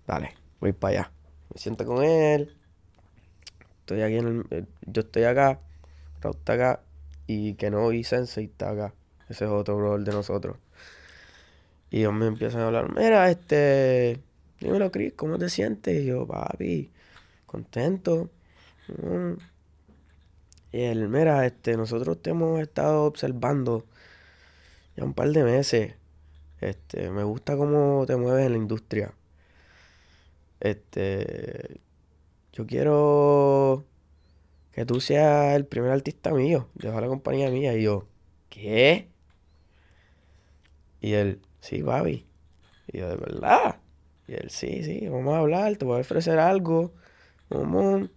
[0.06, 1.12] Dale, voy para allá.
[1.54, 2.54] Me siento con él.
[3.80, 4.44] Estoy aquí en el...
[4.50, 5.60] eh, Yo estoy acá.
[6.20, 6.80] Raúl está acá.
[7.26, 8.92] Y Kenobi Sensei está acá.
[9.28, 10.56] Ese es otro brother de nosotros.
[11.90, 12.90] Y ellos me empiezan a hablar.
[12.94, 14.20] Mira, este...
[14.60, 16.02] Dímelo, Chris, ¿cómo te sientes?
[16.02, 16.90] Y yo, papi,
[17.48, 18.30] contento.
[20.70, 23.84] Y él, mira, este, nosotros te hemos estado observando
[24.96, 25.94] ya un par de meses.
[26.60, 29.12] Este, me gusta cómo te mueves en la industria.
[30.60, 31.80] Este,
[32.52, 33.84] yo quiero
[34.72, 37.74] que tú seas el primer artista mío, de la compañía mía.
[37.74, 38.06] Y yo,
[38.50, 39.08] ¿qué?
[41.00, 42.26] Y él, sí, papi.
[42.88, 43.80] Y yo, ¿de verdad?
[44.26, 46.92] Y él, sí, sí, vamos a hablar, te voy a ofrecer algo.
[47.50, 48.08] Vamos.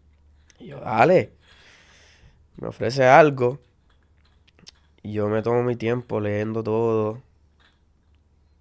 [0.60, 1.34] Y yo, dale.
[2.58, 3.60] Me ofrece algo.
[5.04, 7.22] Y yo me tomo mi tiempo leyendo todo.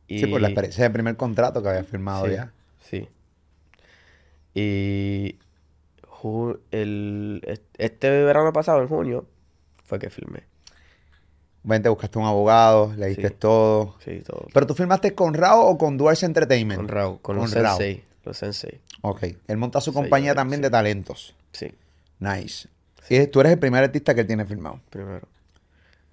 [0.08, 2.52] Sí, por la Y- experiencia del primer contrato que había firmado Sí, ya.
[2.80, 3.08] Sí.
[4.54, 5.38] Y
[6.70, 9.26] el, est- este verano pasado, en junio,
[9.84, 10.44] fue que filmé.
[11.62, 13.34] Vente, buscaste un abogado, leíste Sí.
[13.38, 13.96] todo.
[14.04, 14.46] Sí, todo.
[14.52, 16.78] ¿Pero tú firmaste con Rao o con Duarte Entertainment?
[16.78, 18.02] Con Raúl, con Con sensei.
[18.24, 18.80] Los sensei.
[19.02, 19.24] Ok.
[19.48, 20.62] Él monta su compañía también sí.
[20.64, 21.34] de talentos.
[21.52, 21.72] Sí,
[22.18, 22.68] Nice.
[23.08, 24.80] Y tú eres el primer artista que él tiene firmado.
[24.90, 25.26] primero.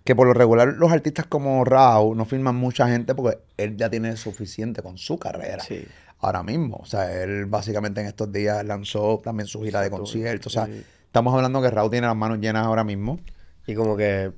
[0.03, 3.89] Que por lo regular los artistas como Rao no firman mucha gente porque él ya
[3.89, 5.61] tiene suficiente con su carrera.
[5.63, 5.85] Sí.
[6.19, 6.77] Ahora mismo.
[6.77, 10.47] O sea, él básicamente en estos días lanzó también su gira de conciertos.
[10.47, 10.69] O sea,
[11.05, 13.19] estamos hablando que Rao tiene las manos llenas ahora mismo.
[13.67, 14.31] Y como que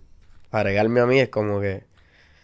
[0.51, 1.84] agregarme a mí es como que.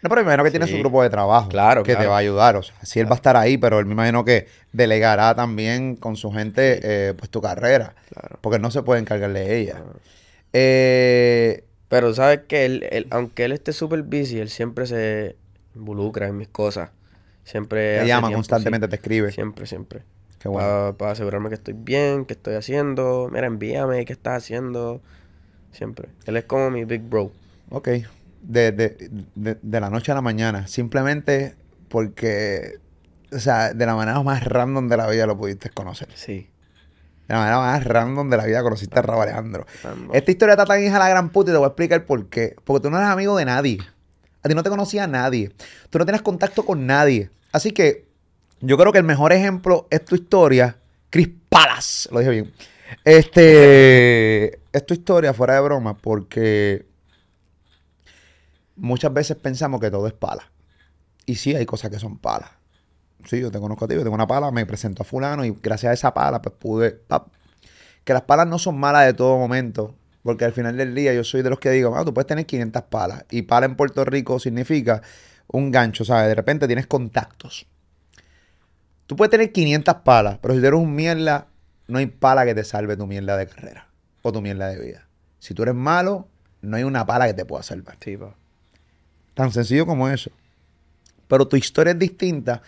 [0.06, 0.80] No, pero me imagino que tiene su Sí.
[0.82, 2.56] grupo de trabajo Claro, que te va a ayudar.
[2.58, 5.96] O sea, sí él va a estar ahí, pero él me imagino que delegará también
[5.96, 6.82] con su gente Sí.
[6.84, 7.96] eh, pues tu carrera.
[8.13, 8.38] Claro.
[8.41, 9.82] Porque no se puede encargar de ella.
[10.54, 15.38] Eh, Pero sabes que él, él- aunque él esté súper busy, él siempre se
[15.76, 16.91] involucra en mis cosas.
[17.44, 18.50] Siempre te llama tiempo, sí.
[18.50, 19.32] constantemente, te escribe.
[19.32, 20.02] Siempre, siempre.
[20.38, 20.96] Qué bueno.
[21.00, 23.28] Para, asegurarme que estoy bien, que estoy haciendo.
[23.32, 25.02] Mira, envíame, ¿qué estás haciendo?
[25.72, 26.10] Siempre.
[26.28, 27.32] Él es como mi big bro.
[27.72, 27.89] Ok.
[28.48, 30.68] De, de- de- de la noche a la mañana.
[30.68, 31.56] Simplemente
[31.90, 32.80] porque,
[33.32, 36.10] o sea, de la manera más random de la vida lo pudiste conocer.
[36.16, 36.50] Sí.
[37.28, 39.66] De la manera más random de la vida conociste a Raúl Alejandro.
[40.14, 42.28] Esta historia está tan hija de la gran puta y te voy a explicar por
[42.30, 42.56] qué.
[42.64, 43.80] Porque tú no eres amigo de nadie.
[44.44, 45.52] A ti no te conocía nadie.
[45.90, 47.32] Tú no tienes contacto con nadie.
[47.52, 48.06] Así que
[48.62, 50.78] yo creo que el mejor ejemplo es tu historia.
[51.10, 52.08] Chris Palas.
[52.12, 52.52] Lo dije bien.
[53.04, 54.60] Este.
[54.72, 56.86] es tu historia fuera de broma porque
[58.76, 60.52] muchas veces pensamos que todo es pala.
[61.26, 62.50] Y sí, hay cosas que son palas.
[63.26, 65.58] Sí, yo te conozco a ti, yo tengo una pala, me presento a fulano y
[65.62, 67.02] gracias a esa pala pues pude...
[68.04, 71.24] Que las palas no son malas de todo momento, porque al final del día yo
[71.24, 73.26] soy de los que digo, ah, tú puedes tener 500 palas.
[73.32, 75.02] Y pala en Puerto Rico significa
[75.48, 76.28] un gancho, ¿sabes?
[76.28, 77.66] De repente tienes contactos.
[79.08, 81.48] Tú puedes tener 500 palas, pero si tú eres un mierda,
[81.88, 83.88] no hay pala que te salve tu mierda de carrera
[84.22, 85.08] o tu mierda de vida.
[85.40, 86.28] Si tú eres malo,
[86.62, 87.98] no hay una pala que te pueda salvar.
[88.04, 88.18] Sí.
[89.36, 90.32] Tan sencillo como eso.
[91.28, 92.63] Pero tu historia es distinta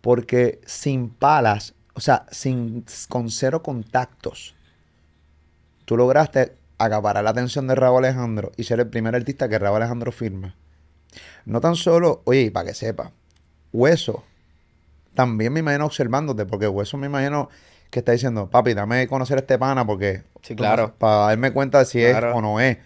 [0.00, 4.54] porque sin palas, o sea, sin, con cero contactos,
[5.84, 9.76] tú lograste acaparar la atención de Raúl Alejandro y ser el primer artista que Raúl
[9.76, 10.54] Alejandro firma.
[11.44, 13.12] No tan solo, oye, y para que sepa,
[13.72, 14.24] Hueso,
[15.14, 17.48] también me imagino observándote, porque Hueso me imagino
[17.90, 20.22] que está diciendo, papi, dame a conocer a este pana porque...
[20.42, 20.94] Sí, claro.
[20.98, 22.30] Para darme cuenta de si Claro.
[22.30, 22.78] es o no es.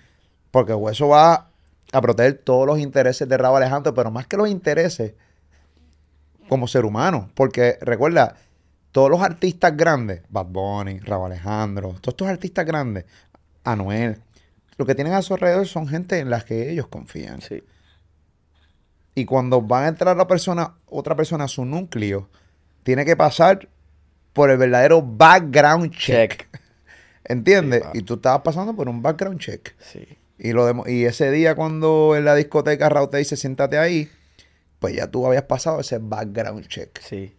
[0.51, 1.51] Porque Hueso va
[1.93, 5.15] a proteger todos los intereses de Raúl Alejandro, pero más que los intereses,
[6.49, 7.31] como ser humano.
[7.35, 8.37] Porque recuerda,
[8.93, 13.05] todos los artistas grandes, Bad Bunny, Raúl Alejandro, todos estos artistas grandes,
[13.65, 14.23] Anuel,
[14.77, 17.41] lo que tienen a su alrededor son gente en las que ellos confían.
[17.41, 17.63] Sí.
[19.15, 22.29] Y cuando va a entrar la persona, otra persona a su núcleo,
[22.83, 23.69] tiene que pasar
[24.33, 26.31] por el verdadero background check.
[26.31, 26.61] Check.
[27.25, 27.83] ¿Entiendes?
[27.93, 29.75] Sí, y tú estabas pasando por un background check.
[29.81, 30.07] Sí.
[30.39, 34.11] Y, lo y ese día cuando en la discoteca Raúl te dice siéntate ahí,
[34.79, 36.99] pues ya tú habías pasado ese background check.
[37.01, 37.35] Sí.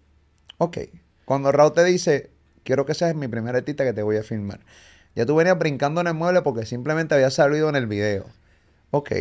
[0.57, 0.79] Ok.
[1.25, 2.31] Cuando Raúl te dice,
[2.63, 4.59] quiero que seas mi primer artista que te voy a filmar.
[5.15, 8.25] Ya tú venías brincando en el mueble porque simplemente había salido en el video.
[8.91, 9.11] Ok.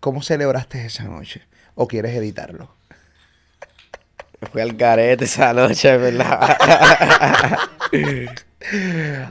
[0.00, 1.42] ¿Cómo celebraste esa noche?
[1.74, 2.74] ¿O quieres editarlo?
[4.52, 6.56] Fui al garete esa noche, ¿verdad?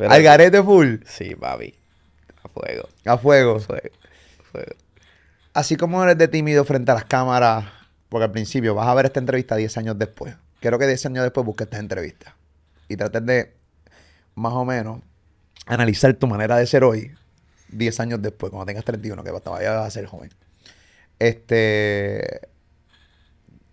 [0.09, 0.97] Al garete full.
[1.05, 1.75] Sí, papi.
[2.57, 2.89] A fuego.
[3.05, 3.59] A fuego.
[3.59, 3.89] Fuego.
[4.51, 4.75] fuego.
[5.53, 7.65] Así como eres de tímido frente a las cámaras,
[8.09, 10.35] porque al principio vas a ver esta entrevista 10 años después.
[10.59, 12.35] Quiero que 10 años después busques esta entrevista
[12.87, 13.53] y trates de,
[14.35, 15.01] más o menos,
[15.65, 17.11] analizar tu manera de ser hoy,
[17.69, 20.29] 10 años después, cuando tengas 31, que todavía vas a ser joven.
[21.19, 22.41] Este.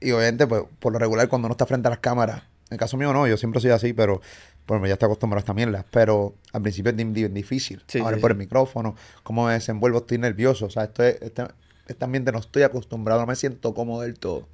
[0.00, 2.78] Y obviamente, pues, por lo regular, cuando uno está frente a las cámaras, en el
[2.78, 4.20] caso mío no, yo siempre soy así, pero
[4.66, 5.84] pues ya estoy acostumbrado a esta mierda.
[5.90, 7.82] Pero al principio es di- di- difícil.
[7.86, 8.32] Sí, Ahora sí, por sí.
[8.32, 10.66] el micrófono, cómo me desenvuelvo, estoy nervioso.
[10.66, 11.44] O sea, esto es, este,
[11.86, 14.48] este ambiente no estoy acostumbrado, no me siento cómodo del todo.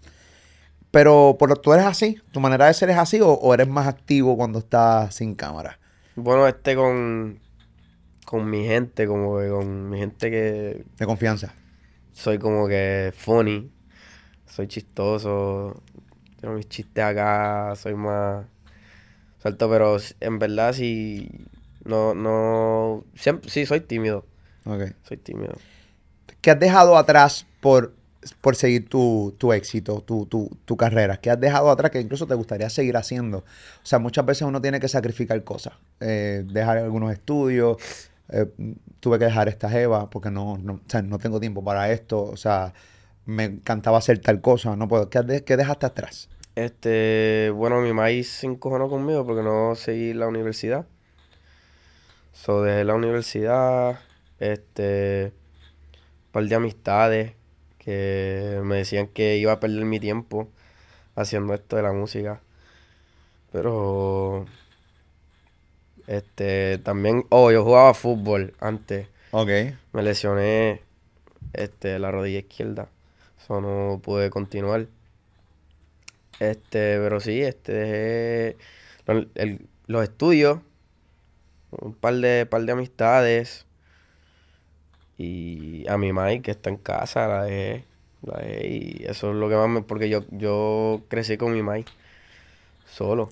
[0.91, 3.69] Pero por lo, tú eres así, tu manera de ser es así, o, o eres
[3.69, 5.79] más activo cuando estás sin cámara.
[6.17, 7.39] Bueno, este con,
[8.25, 11.55] con mi gente, como que con mi gente que De confianza.
[12.13, 13.71] soy como que funny,
[14.47, 15.81] soy chistoso,
[16.41, 18.45] tengo mis chistes acá, soy más
[19.41, 21.29] suelto, pero en verdad sí,
[21.85, 24.25] no, no, siempre, sí, soy tímido,
[24.65, 24.93] Ok.
[25.03, 25.55] soy tímido.
[26.41, 27.95] ¿Qué has dejado atrás por,
[28.41, 31.19] por seguir tu, tu éxito, tu, tu, tu carrera?
[31.19, 33.39] ¿Qué has dejado atrás que incluso te gustaría seguir haciendo?
[33.39, 33.45] O
[33.87, 35.75] sea, muchas veces uno tiene que sacrificar cosas.
[36.01, 37.77] Eh, dejar algunos estudios.
[38.31, 38.47] eh,
[39.01, 42.23] tuve que dejar esta jeva porque no, no, o sea, no tengo tiempo para esto.
[42.23, 42.73] O sea,
[43.27, 44.77] me encantaba hacer tal cosa.
[44.77, 45.11] No puedo.
[45.11, 46.29] ¿Qué, de- qué dejaste atrás?
[46.57, 50.87] Este, bueno, mi maíz se encojonó conmigo porque no seguí la universidad.
[52.33, 54.01] So, dejé la universidad,
[54.39, 55.33] este,
[56.27, 57.33] un par de amistades
[57.79, 60.49] que me decían que iba a perder mi tiempo
[61.15, 62.41] haciendo esto de la música.
[63.53, 64.47] Pero,
[66.07, 69.09] este, también, oh, yo jugaba fútbol antes.
[69.33, 69.51] Ok.
[69.93, 70.83] Me lesioné,
[71.53, 72.89] este, la rodilla izquierda.
[73.47, 74.87] So, no pude continuar.
[76.41, 78.57] Este, pero sí, este,
[79.35, 80.61] el- los estudios,
[81.71, 83.67] un par de, par de amistades
[85.19, 87.85] y a mi Mike que está en casa, la dejé,
[88.23, 91.63] la dejé y eso es lo que más me, porque yo, yo crecí con mi
[91.63, 91.91] Mike
[92.87, 93.31] solo,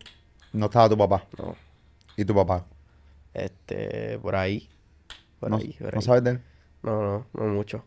[0.52, 1.24] No estaba tu papá.
[1.38, 1.56] no,
[2.16, 2.66] ¿Y tu papá?
[3.34, 4.68] este, por ahí,
[5.40, 6.02] por no, ahí, por no ahí.
[6.02, 6.40] sabes de él.
[6.82, 7.84] No, no, no mucho.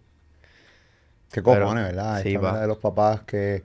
[1.32, 2.22] Qué cojones, ¿verdad?
[2.22, 2.62] sí, Esta va.
[2.62, 3.64] de los papás que...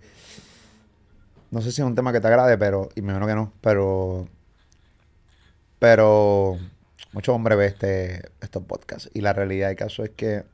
[1.56, 2.90] No sé si es un tema que te agrade, pero...
[2.96, 4.28] Y me imagino que no, pero...
[5.78, 6.58] Pero...
[7.12, 9.08] Muchos hombres ven este, estos podcasts.
[9.14, 10.44] Y la realidad del caso es que...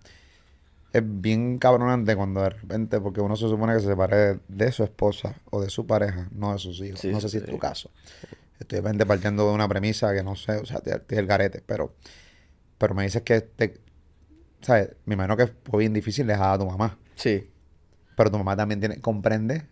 [0.93, 3.01] Es bien cabronante cuando de repente...
[3.01, 6.53] Porque uno se supone que se separe de su esposa o de su pareja, no
[6.53, 7.01] de sus hijos.
[7.01, 7.91] Sí, no sé sí, si es tu caso.
[8.61, 11.27] Estoy de repente partiendo de una premisa que no sé, o sea, te, te el
[11.27, 11.97] garete, pero...
[12.79, 13.81] Pero me dices que te...
[14.61, 14.91] ¿Sabes?
[15.05, 16.97] Me imagino que fue bien difícil dejar a tu mamá.
[17.17, 17.51] Sí,
[18.17, 19.72] Pero tu mamá también tiene, comprende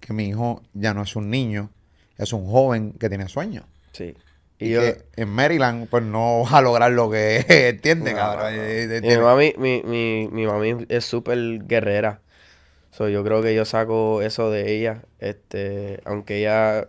[0.00, 1.70] que mi hijo ya no es un niño,
[2.18, 3.64] es un joven que tiene sueños.
[3.92, 4.14] sí.
[4.58, 7.38] Y, Y yo, que en Maryland, pues no va a lograr lo que
[7.70, 8.56] entiende, No, cabrón.
[8.56, 8.62] no, no.
[8.62, 12.20] Eh, mi mami, mi, mi, mi mami es súper guerrera.
[12.92, 15.04] So, yo creo que yo saco eso de ella.
[15.20, 16.88] Este, aunque ella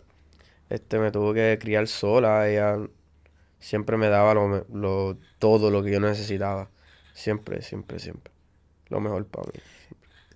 [0.69, 2.77] este, me tuvo que criar sola, ella
[3.59, 6.69] siempre me daba lo, lo, todo lo que yo necesitaba.
[7.13, 8.31] Siempre, siempre, siempre.
[8.89, 9.59] Lo mejor para mí.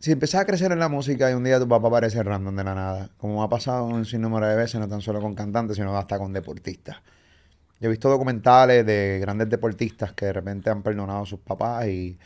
[0.05, 2.63] Si empiezas a crecer en la música y un día tu papá aparece random de
[2.63, 5.97] la nada, como ha pasado un sinnúmero de veces, no tan solo con cantantes, sino
[5.97, 6.97] hasta con deportistas.
[7.79, 11.87] Yo he visto documentales de grandes deportistas que de repente han perdonado a sus papás
[11.87, 12.19] y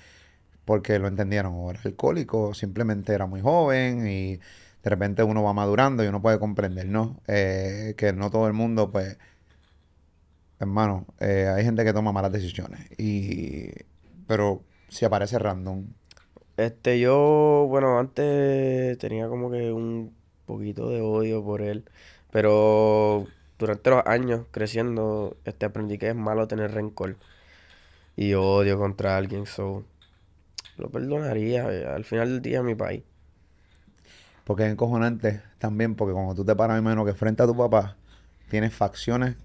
[0.66, 5.54] porque lo entendieron, o era alcohólico, simplemente era muy joven y de repente uno va
[5.54, 7.22] madurando y uno puede comprender, ¿no?
[7.28, 9.18] Eh, que no todo el mundo, pues,
[10.60, 13.72] hermano, eh, hay gente que toma malas decisiones y,
[14.28, 15.86] pero si aparece random,
[16.60, 20.14] Este, yo, bueno, antes tenía como que un
[20.46, 21.86] poquito de odio por él,
[22.32, 27.16] pero durante los años creciendo, este, aprendí que es malo tener rencor
[28.18, 29.86] y odio contra alguien, so,
[30.78, 33.04] lo perdonaría, eh, al final del día mi país.
[34.44, 37.56] Porque es encojonante también, porque cuando tú te paras, me imagino que frente a tu
[37.56, 37.96] papá,
[38.50, 39.38] tienes facciones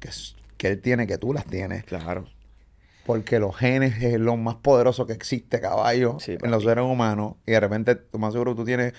[0.00, 0.10] que,
[0.56, 1.84] que él tiene, que tú las tienes.
[1.84, 2.26] Claro,
[3.06, 7.36] porque los genes es lo más poderoso que existe, caballo, Sí, en los seres humanos.
[7.46, 8.94] Y de repente, tú más seguro tú tienes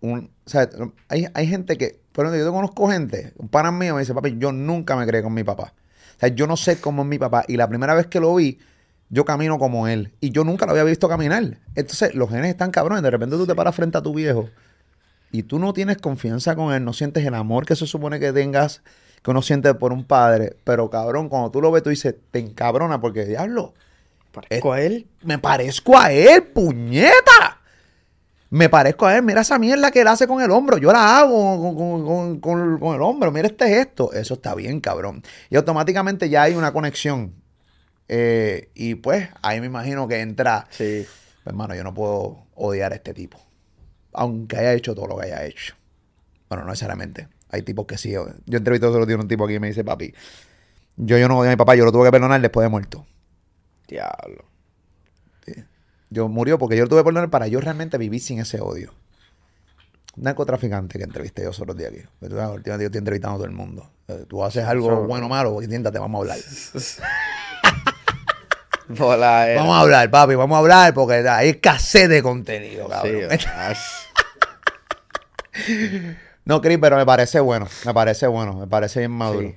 [0.00, 0.30] un...
[0.44, 0.68] O sea,
[1.08, 2.00] hay, hay gente que...
[2.12, 5.22] Pero yo te conozco gente, un pana mío me dice, papi, yo nunca me creé
[5.22, 5.72] con mi papá.
[6.16, 7.44] O sea, yo no sé cómo es mi papá.
[7.46, 8.58] Y la primera vez que lo vi,
[9.08, 10.12] yo camino como él.
[10.20, 11.58] Y yo nunca lo había visto caminar.
[11.76, 13.04] Entonces, los genes están cabrones.
[13.04, 14.48] De repente tú te paras frente a tu viejo
[15.30, 18.32] y tú no tienes confianza con él, no sientes el amor que se supone que
[18.32, 18.82] tengas,
[19.26, 20.56] que uno siente por un padre.
[20.62, 23.74] Pero cabrón, cuando tú lo ves, tú dices, te encabrona porque, diablo,
[24.30, 25.08] Parezco a él.
[25.24, 27.60] me parezco a él, puñeta.
[28.50, 30.78] Me parezco a él, mira esa mierda que él hace con el hombro.
[30.78, 33.32] Yo la hago con, con- con- con- con el hombro.
[33.32, 34.12] Mira este gesto.
[34.12, 35.24] Eso está bien, cabrón.
[35.50, 37.34] Y automáticamente ya hay una conexión.
[38.06, 41.04] Eh, y pues ahí me imagino que entra, Sí.
[41.44, 43.40] hermano, yo no puedo odiar a este tipo.
[44.12, 45.74] Aunque haya hecho todo lo que haya hecho.
[46.48, 47.26] Bueno, no necesariamente.
[47.50, 48.12] Hay tipos que sí.
[48.12, 48.26] Yo
[48.58, 50.12] entrevisté otro día a un tipo aquí y me dice, papi,
[50.96, 53.06] yo, yo no odio a mi papá, yo lo tuve que perdonar después de muerto.
[53.88, 54.44] Diablo.
[56.08, 58.94] Yo murió porque yo lo tuve que perdonar para yo realmente vivir sin ese odio.
[60.16, 61.98] Un narcotraficante que entrevisté yo solo de aquí.
[62.20, 63.90] Yo estoy entrevistando a todo el mundo.
[64.08, 66.38] Eh, Tú haces algo bueno o malo, siéntate, vamos a hablar.
[68.88, 69.56] Era.
[69.56, 73.30] Vamos a hablar, papi, vamos a hablar porque hay escasez de contenido, cabrón.
[73.36, 73.86] Sí, ash.
[76.46, 77.68] No, Chris, pero me parece bueno.
[77.84, 78.54] Me parece bueno.
[78.54, 79.48] Me parece bien maduro.
[79.48, 79.54] Sí.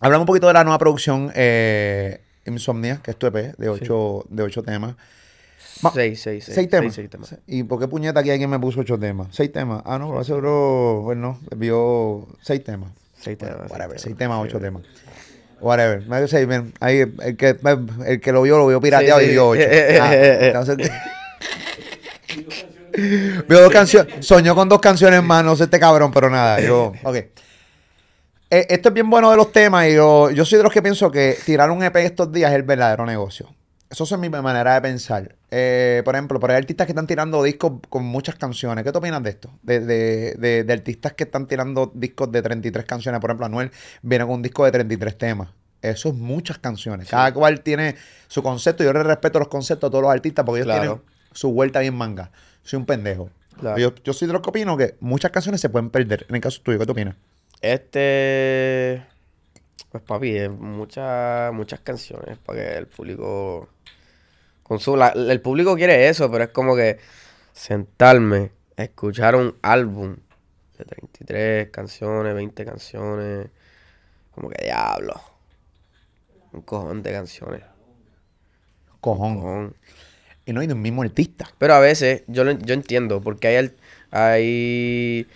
[0.00, 4.24] Hablamos un poquito de la nueva producción eh, Insomnia, que es tu EP de ocho,
[4.28, 4.94] de ocho temas.
[5.80, 6.54] Ma- Seis, seis, seis.
[6.54, 6.94] Seis temas.
[6.94, 7.36] seis temas.
[7.46, 9.28] ¿Y por qué puñeta aquí alguien me puso ocho temas?
[9.30, 9.82] Seis temas.
[9.86, 12.90] Ah, no, pero seguro, bueno, vio seis temas.
[13.16, 13.70] Seis Bueno, temas.
[13.70, 14.82] whatever, seis temas, ocho temas.
[15.60, 16.06] Whatever.
[16.06, 17.56] Me dice, bien, ahí, el, que,
[18.06, 19.62] el que lo vio, lo vio pirateado Sí, y vio ocho.
[20.00, 20.90] Ah, entonces,
[23.48, 24.26] vio dos canciones.
[24.26, 26.60] Soñó con dos canciones más, no sé este cabrón, pero nada.
[26.60, 27.16] Yo, ok.
[28.50, 30.80] Eh, esto es bien bueno de los temas y yo, yo soy de los que
[30.80, 33.54] pienso que tirar un EP estos días es el verdadero negocio.
[33.90, 35.34] Eso es mi manera de pensar.
[35.50, 38.84] Eh, por ejemplo, por hay artistas que están tirando discos con muchas canciones.
[38.84, 39.50] ¿Qué tú opinas de esto?
[39.62, 43.18] De, de- de- de artistas que están tirando discos de 33 canciones.
[43.20, 43.70] Por ejemplo, Anuel
[44.02, 45.48] viene con un disco de 33 temas.
[45.80, 47.08] Eso es muchas canciones.
[47.08, 47.96] Cada cual tiene
[48.26, 48.82] su concepto.
[48.84, 50.80] Yo le respeto los conceptos a todos los artistas porque ellos Claro.
[50.82, 52.30] tienen su vuelta bien manga.
[52.68, 53.30] Soy un pendejo.
[53.58, 53.78] Claro.
[53.78, 56.26] Yo, yo soy de los que opino que muchas canciones se pueden perder.
[56.28, 57.16] En el caso tuyo, ¿qué tú opinas?
[57.62, 59.06] Este.
[59.90, 63.70] Pues papi, muchas, muchas canciones para que el público
[64.62, 65.08] consuma.
[65.08, 66.98] El público quiere eso, pero es como que
[67.54, 70.16] sentarme, escuchar un álbum
[70.76, 73.48] de 33 canciones, 20 canciones.
[74.30, 75.18] Como que diablo.
[76.52, 77.62] Un cojón de canciones.
[79.00, 79.36] Cojón.
[79.36, 79.76] cojón.
[80.48, 81.46] Y no hay de un mismo artista.
[81.58, 83.70] Pero a veces, yo, lo- yo entiendo, porque hay,
[84.10, 85.26] hay...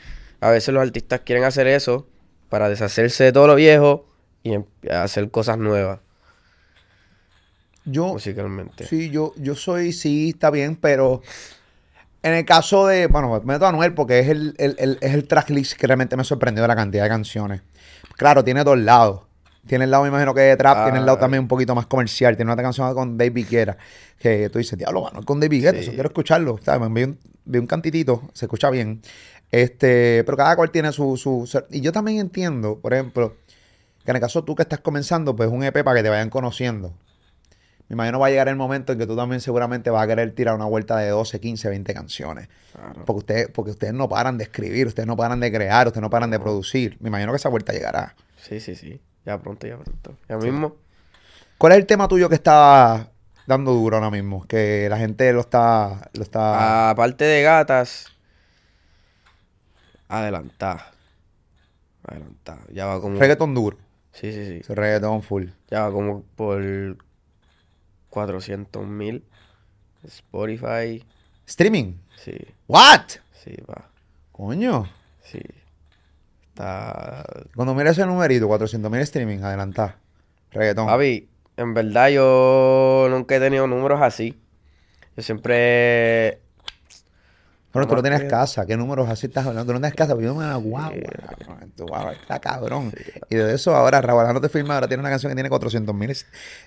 [0.41, 2.07] A veces los artistas quieren hacer eso
[2.49, 4.07] para deshacerse de todo lo viejo
[4.43, 6.01] y em- hacer cosas nuevas
[7.85, 8.87] Yo, musicalmente.
[8.87, 11.21] Sí, yo, yo soy, sí, está bien, pero
[12.23, 15.13] en el caso de, bueno, me meto a Anuel porque es el, el, el- es
[15.13, 17.61] el tracklist que realmente me sorprendió de la cantidad de canciones.
[18.17, 19.23] Claro, tiene dos lados.
[19.67, 21.21] Tiene el lado, me imagino que de trap, tiene el lado Ah.
[21.21, 22.35] también un poquito más comercial.
[22.37, 23.77] Tiene una canción con David Guetta,
[24.19, 25.85] que tú dices, diablo, Anuel con David Guetta, Sí.
[25.85, 26.59] eso quiero escucharlo.
[26.63, 26.89] ¿sabes?
[26.91, 29.01] Me vi un, vi un cantitito, se escucha bien.
[29.51, 33.37] Este, pero cada cual tiene su, su, su- Y yo también entiendo, por ejemplo,
[34.05, 36.31] que en el caso tú que estás comenzando, pues un EP para que te vayan
[36.31, 36.93] conociendo.
[37.89, 40.35] Me imagino va a llegar el momento en que tú también seguramente vas a querer
[40.35, 42.49] tirar una vuelta de 12, 15, 20 canciones.
[42.73, 43.05] Claro.
[43.05, 46.09] Porque, ustedes porque ustedes no paran de escribir, ustedes no paran de crear, ustedes no
[46.09, 46.97] paran de producir.
[47.01, 48.17] Me imagino que esa vuelta llegará.
[48.39, 48.99] Sí, sí, sí.
[49.25, 50.17] Ya pronto, ya pronto.
[50.29, 50.77] Ya mismo.
[51.59, 53.11] ¿Cuál es el tema tuyo que está
[53.47, 54.45] dando duro ahora mismo?
[54.47, 56.11] Que la gente lo está...
[56.15, 56.91] Lo está...
[56.91, 58.07] Aparte de gatas,
[60.09, 60.93] adelantar.
[62.05, 62.59] Adelantar.
[62.73, 63.19] Ya va como...
[63.19, 63.79] reggaeton duro.
[64.13, 64.75] Sí, sí, sí.
[64.75, 65.47] Reggaeton full.
[65.71, 66.97] Ya va como por
[68.11, 69.25] 400 mil.
[70.05, 71.05] Spotify.
[71.47, 71.95] Streaming.
[72.17, 73.03] Sí, What?
[73.45, 73.89] sí, va.
[74.33, 74.89] Coño.
[75.23, 75.41] Sí.
[76.53, 77.25] Está.
[77.57, 79.97] Cuando mira ese numerito, 400 mil streaming, adelantá.
[80.51, 80.87] Reggaeton.
[80.87, 84.39] Papi, en verdad yo nunca he tenido números así.
[85.17, 86.41] Yo siempre.
[87.73, 88.67] Bueno, tú no tienes casa.
[88.67, 89.73] ¿Qué números así estás hablando?
[89.73, 90.93] Tú no tienes casa, pero yo me la guagua.
[91.75, 92.93] Tu guagua está cabrón.
[93.31, 95.95] Y de eso ahora, Raúl no te firma, ahora tiene una canción que tiene 400
[95.95, 96.15] mil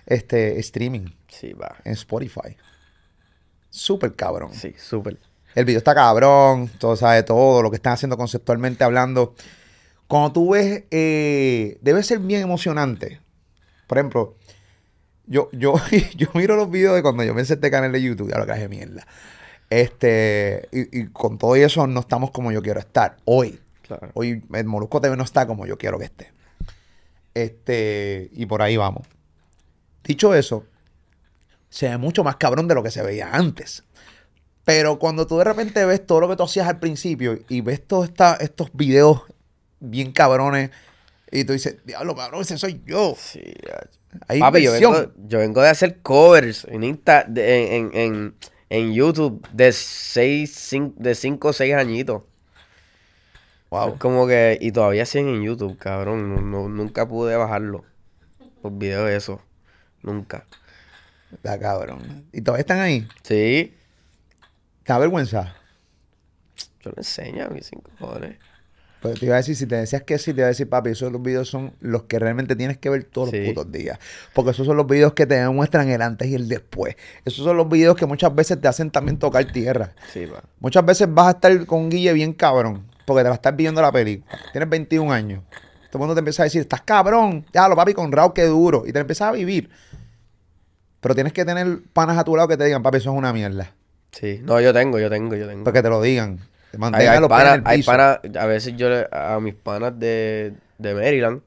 [0.07, 1.75] este, streaming Sí, va.
[1.83, 2.57] en Spotify.
[3.69, 4.51] Súper cabrón.
[4.53, 5.17] Sí, súper.
[5.53, 9.35] El video está cabrón, todo sabe todo, lo que están haciendo conceptualmente hablando.
[10.07, 13.19] Cuando tú ves, eh, debe ser bien emocionante.
[13.87, 14.35] Por ejemplo,
[15.25, 15.75] yo, yo,
[16.15, 18.45] yo miro los videos de cuando yo me hice este canal de YouTube, ya lo
[18.45, 19.05] que es de mierda.
[19.69, 23.17] Este, y, y con todo eso no estamos como yo quiero estar.
[23.25, 24.09] Hoy, Claro.
[24.15, 26.31] hoy el Molusco TV no está como yo quiero que esté.
[27.33, 29.07] Este, y por ahí vamos.
[30.03, 30.65] Dicho eso,
[31.69, 33.83] se ve mucho más cabrón de lo que se veía antes.
[34.63, 37.85] Pero cuando tú de repente ves todo lo que tú hacías al principio y ves
[37.85, 39.21] todos estos videos
[39.79, 40.71] bien cabrones
[41.31, 43.15] y tú dices, diablo, cabrón, ese soy yo.
[43.17, 43.41] Sí.
[44.27, 48.35] Hay Papi, yo vengo, yo vengo de hacer covers en, Insta, de- en, en,
[48.69, 52.21] en, YouTube de 6 de cinco o 6 añitos.
[53.69, 53.93] Wow.
[53.95, 56.33] Es como que, y todavía siguen en YouTube, cabrón.
[56.33, 57.83] no- no- nunca pude bajarlo.
[58.63, 59.41] Los videos de eso.
[60.01, 60.45] Nunca.
[61.33, 62.25] Está cabrón.
[62.31, 63.07] Y todavía están ahí.
[63.23, 63.75] Sí,
[64.83, 65.55] ¿Te da vergüenza?
[66.81, 68.37] yo lo enseño a mis cinco cojones.
[69.09, 70.89] Pues te iba a decir, si te decías que sí, te iba a decir, papi,
[70.91, 73.37] esos los videos son los que realmente tienes que ver todos Sí.
[73.39, 73.99] los putos días.
[74.33, 76.95] Porque esos son los videos que te demuestran el antes y el después.
[77.25, 79.93] Esos son los videos que muchas veces te hacen también tocar tierra.
[80.13, 80.43] Sí, pa.
[80.59, 83.81] Muchas veces vas a estar con un Guille bien cabrón, porque te la estás viendo
[83.81, 84.37] la película.
[84.51, 85.43] Tienes 21 años.
[85.91, 88.43] Todo el mundo te empieza a decir, estás cabrón, ya lo papi con Raúl, qué
[88.45, 88.83] duro.
[88.85, 89.69] Y te empiezas a vivir.
[90.99, 93.31] Pero tienes que tener panas a tu lado que te digan, papi, eso es una
[93.31, 93.71] mierda.
[94.11, 94.39] Sí.
[94.43, 95.63] No, yo tengo, yo tengo, yo tengo.
[95.63, 96.39] Para que te lo digan.
[96.93, 101.41] Hay, hay el hay panas- a veces yo le- a mis panas de, de Maryland,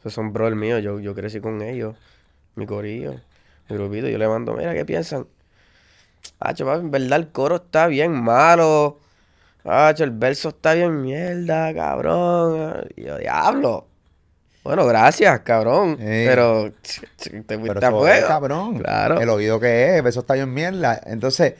[0.00, 1.96] esos son brothers míos, yo, yo crecí con ellos,
[2.56, 3.14] mi corillo,
[3.68, 5.26] mi grupito, yo le mando, mira, ¿qué piensan?
[6.40, 8.98] Ah, en verdad el coro está bien malo,
[9.64, 13.86] ah, el verso está bien mierda, cabrón, y yo, diablo.
[14.64, 16.26] Bueno, gracias, cabrón, Ey.
[16.26, 16.72] pero
[17.46, 18.78] te fuiste a es, cabrón.
[18.78, 19.20] Claro.
[19.20, 20.98] El oído que es, eso está bien mierda.
[21.04, 21.54] Entonces,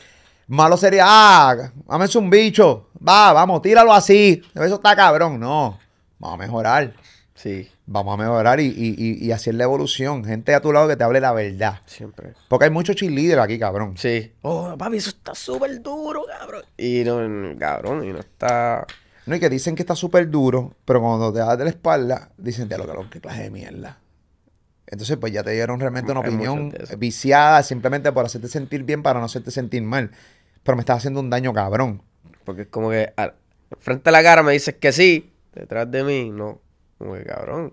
[0.46, 2.88] malo sería, ah, dame un bicho.
[3.06, 4.42] Va, vamos, tíralo así.
[4.54, 5.38] Eso está cabrón.
[5.38, 5.78] No,
[6.18, 6.94] vamos a mejorar.
[7.34, 10.24] Sí, Vamos a mejorar y, y, y, y hacer la evolución.
[10.24, 11.80] Gente a tu lado que te hable la verdad.
[11.84, 12.32] siempre.
[12.48, 13.94] Porque hay muchos cheerleaders aquí, cabrón.
[13.98, 14.32] Sí.
[14.40, 16.62] Oh, papi, eso está súper duro, cabrón.
[16.78, 18.86] Y no, no, cabrón, y no está.
[19.26, 22.30] No, y que dicen que está súper duro, pero cuando te das de la espalda,
[22.38, 23.98] dicen, te lo que qué clase de mierda.
[24.86, 29.02] Entonces, pues ya te dieron realmente una Hay opinión viciada simplemente por hacerte sentir bien
[29.02, 30.10] para no hacerte sentir mal.
[30.62, 32.02] Pero me estás haciendo un daño cabrón.
[32.44, 33.34] Porque es como que al-
[33.78, 36.60] frente a la cara me dices que sí, detrás de mí, no.
[36.98, 37.72] Como que cabrón.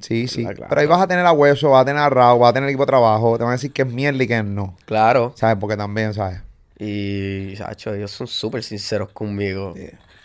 [0.00, 0.44] Sí, sí.
[0.44, 0.66] Claro.
[0.68, 2.68] Pero ahí vas a tener a Hueso, vas a tener a Raúl, vas a tener
[2.68, 4.76] equipo de trabajo, te van a decir que es mierda y que es no.
[4.84, 5.32] Claro.
[5.36, 5.56] ¿Sabes?
[5.60, 6.40] Porque también, ¿sabes?
[6.78, 9.74] Y, Sacho, ellos son súper sinceros conmigo.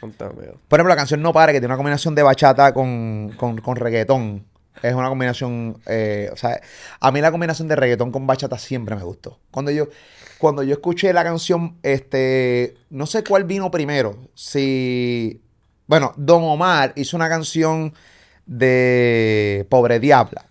[0.02, 0.60] Amigo.
[0.68, 3.76] Por ejemplo, la canción No Pare, que tiene una combinación de bachata con, con, con
[3.76, 4.46] reggaetón.
[4.84, 6.62] Es una combinación, eh, o sea,
[7.00, 9.40] a mí la combinación de reggaetón con bachata siempre me gustó.
[9.52, 9.88] Cuando yo,
[10.38, 14.18] cuando yo escuché la canción, este, no sé cuál vino primero.
[14.36, 15.42] Si,
[15.88, 17.94] bueno, Don Omar hizo una canción
[18.46, 20.46] de Pobre Diabla.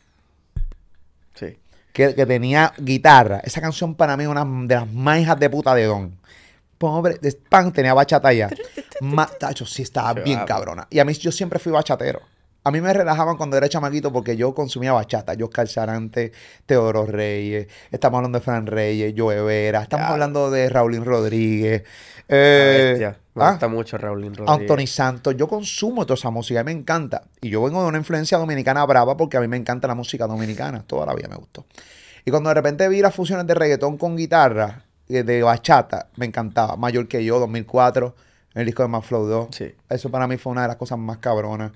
[1.34, 1.58] Sí.
[1.92, 3.40] que, que tenía guitarra.
[3.44, 6.18] Esa canción para mí es una de las más hijas de puta de Don.
[6.78, 8.50] Pobre, de pan tenía bachata ya.
[9.00, 10.86] Ma- tacho, sí, estaba Se bien va, cabrona.
[10.90, 12.20] Y a mí yo siempre fui bachatero.
[12.66, 15.34] A mí me relajaban cuando era chamaquito porque yo consumía bachata.
[15.34, 16.32] Yo Sarante,
[16.66, 20.12] Teodoro Reyes, estamos hablando de Fran Reyes, Joe Vera, estamos Ya.
[20.12, 21.84] hablando de Raulín Rodríguez,
[22.26, 23.14] eh.
[23.36, 24.68] Me ah, gusta mucho Raulín Rodríguez.
[24.68, 25.36] Anthony Santos.
[25.36, 27.22] Yo consumo toda esa música y me encanta.
[27.40, 30.26] Y yo vengo de una influencia dominicana brava porque a mí me encanta la música
[30.26, 30.82] dominicana.
[30.84, 31.66] Toda la vida me gustó.
[32.24, 36.26] Y cuando de repente vi las fusiones de reggaetón con guitarra, eh, de bachata, me
[36.26, 36.74] encantaba.
[36.74, 38.16] Mayor que yo, 2004,
[38.54, 39.48] en el disco de Más Flow 2.
[39.52, 39.72] Sí.
[39.88, 41.70] Eso para mí fue una de las cosas más cabronas.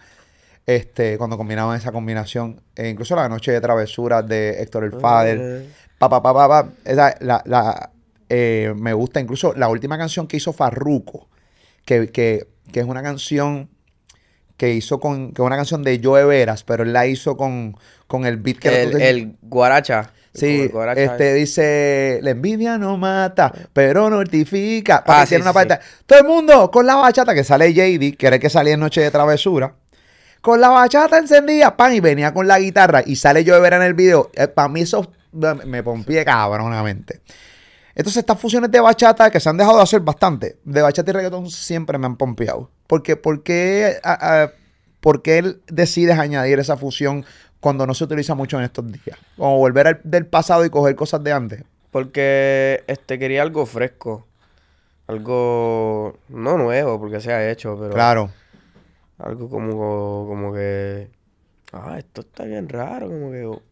[0.67, 2.61] Este, cuando combinaban esa combinación.
[2.77, 5.39] E incluso la noche de travesuras de Héctor el Father.
[5.41, 6.69] Eh, Pa, pa, pa, pa, pa.
[6.85, 7.91] Esa, la, la,
[8.31, 11.29] eh, me gusta incluso la última canción que hizo Farruko,
[11.85, 13.69] que, que, que es una canción
[14.57, 17.77] que hizo con, que es una canción de Joe Veras, pero él la hizo con,
[18.07, 20.13] con el beat que el, el guaracha.
[20.33, 21.03] Sí, El guaracha.
[21.03, 25.03] este dice, la envidia no mata, pero mortifica.
[25.07, 28.27] Ah, sí, una sí, parte, todo el mundo con la bachata que sale JD, que
[28.27, 29.75] era el que salía en Noche de Travesura,
[30.41, 33.83] con la bachata encendida, pan, y venía con la guitarra, y sale yo ver en
[33.83, 34.31] el video.
[34.55, 35.11] para mí eso
[35.65, 37.21] me, pompié cabronamente.
[37.95, 41.15] Entonces, estas fusiones de bachata que se han dejado de hacer bastante, de bachata y
[41.15, 42.71] reggaetón, siempre me han pompeado.
[42.87, 44.51] Porque, ¿por qué, a- a-
[45.01, 47.25] por qué él decides añadir esa fusión
[47.59, 49.19] cuando no se utiliza mucho en estos días?
[49.37, 51.65] Como volver al- del pasado y coger cosas de antes.
[51.91, 54.27] Porque este quería algo fresco.
[55.09, 58.31] Algo no nuevo, porque se ha hecho, pero Claro.
[59.23, 61.11] Algo como, como que.
[61.73, 63.45] Ah, esto está bien raro, como que.
[63.45, 63.63] oh,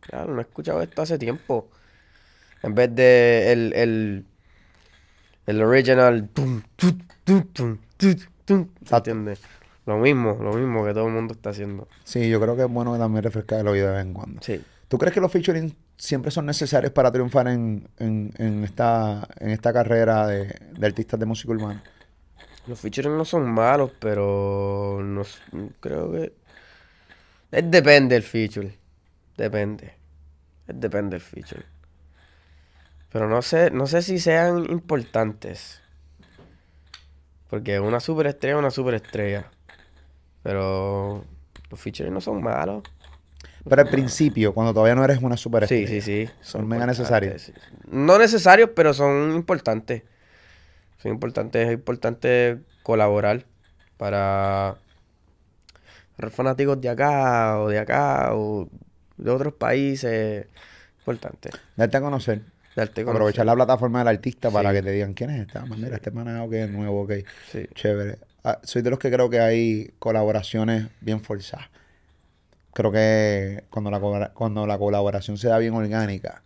[0.00, 1.68] Claro, no he escuchado esto hace tiempo.
[2.62, 4.24] En vez de el, el,
[5.46, 6.28] el original.
[6.32, 9.10] tum, tum, tum, tum, tum, tum, Exacto.
[9.10, 9.40] ¿Entiendes?
[9.86, 11.88] Lo mismo, lo mismo que todo el mundo está haciendo.
[12.04, 14.42] Sí, yo creo que es bueno también refrescar el oído de vez en cuando.
[14.42, 14.60] Sí.
[14.88, 19.50] ¿Tú crees que los featuring siempre son necesarios para triunfar en, en- en esta, en
[19.50, 21.82] esta carrera de, de artistas de música urbana?
[22.68, 25.22] Los featuring no son malos, pero no
[25.80, 26.32] creo que
[27.50, 28.76] es- depende el feature.
[29.36, 29.94] Depende.
[30.66, 31.64] Depende del feature.
[33.10, 35.80] Pero no sé, no sé si sean importantes.
[37.48, 39.50] Porque una superestrella es una superestrella.
[40.42, 41.24] Pero
[41.70, 42.82] los features no son malos.
[43.66, 45.88] Pero al principio, cuando todavía no eres una Sí, superestrella.
[45.88, 46.30] sí, sí.
[46.42, 47.42] Son mega necesarios.
[47.42, 47.52] sí.
[47.90, 50.02] No necesarios, pero son importantes.
[50.98, 53.44] Son importantes, es importante colaborar
[53.96, 54.76] para
[56.18, 58.68] los fanáticos de acá o de acá o
[59.16, 60.46] de otros países.
[61.00, 61.50] Importante.
[61.76, 62.42] Darte a conocer.
[62.74, 63.46] Darte a Aprovechar conocer.
[63.46, 65.48] la plataforma del artista para que te digan quién es.
[65.54, 67.12] Ah, Mira, este manado que es nuevo, ok.
[67.50, 67.66] Sí.
[67.74, 68.18] Chévere.
[68.44, 71.66] Ah, soy de los que creo que hay colaboraciones bien forzadas.
[72.72, 76.42] Creo que cuando la, cuando la colaboración se da bien orgánica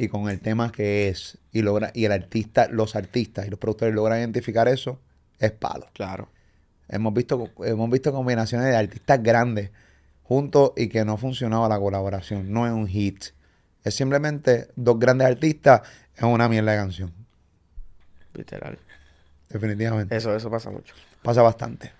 [0.00, 3.58] y con el tema que es y logra y el artista, los artistas y los
[3.58, 4.98] productores logran identificar eso,
[5.38, 5.88] es palo.
[5.92, 6.30] Claro.
[6.88, 9.70] Hemos visto, hemos visto combinaciones de artistas grandes
[10.22, 12.50] juntos y que no funcionaba la colaboración.
[12.50, 13.26] No es un hit.
[13.84, 15.82] Es simplemente dos grandes artistas
[16.16, 17.12] en una mierda de canción.
[18.32, 18.78] Literal.
[19.50, 20.16] Definitivamente.
[20.16, 20.94] Eso, eso pasa mucho.
[21.22, 21.92] Pasa bastante.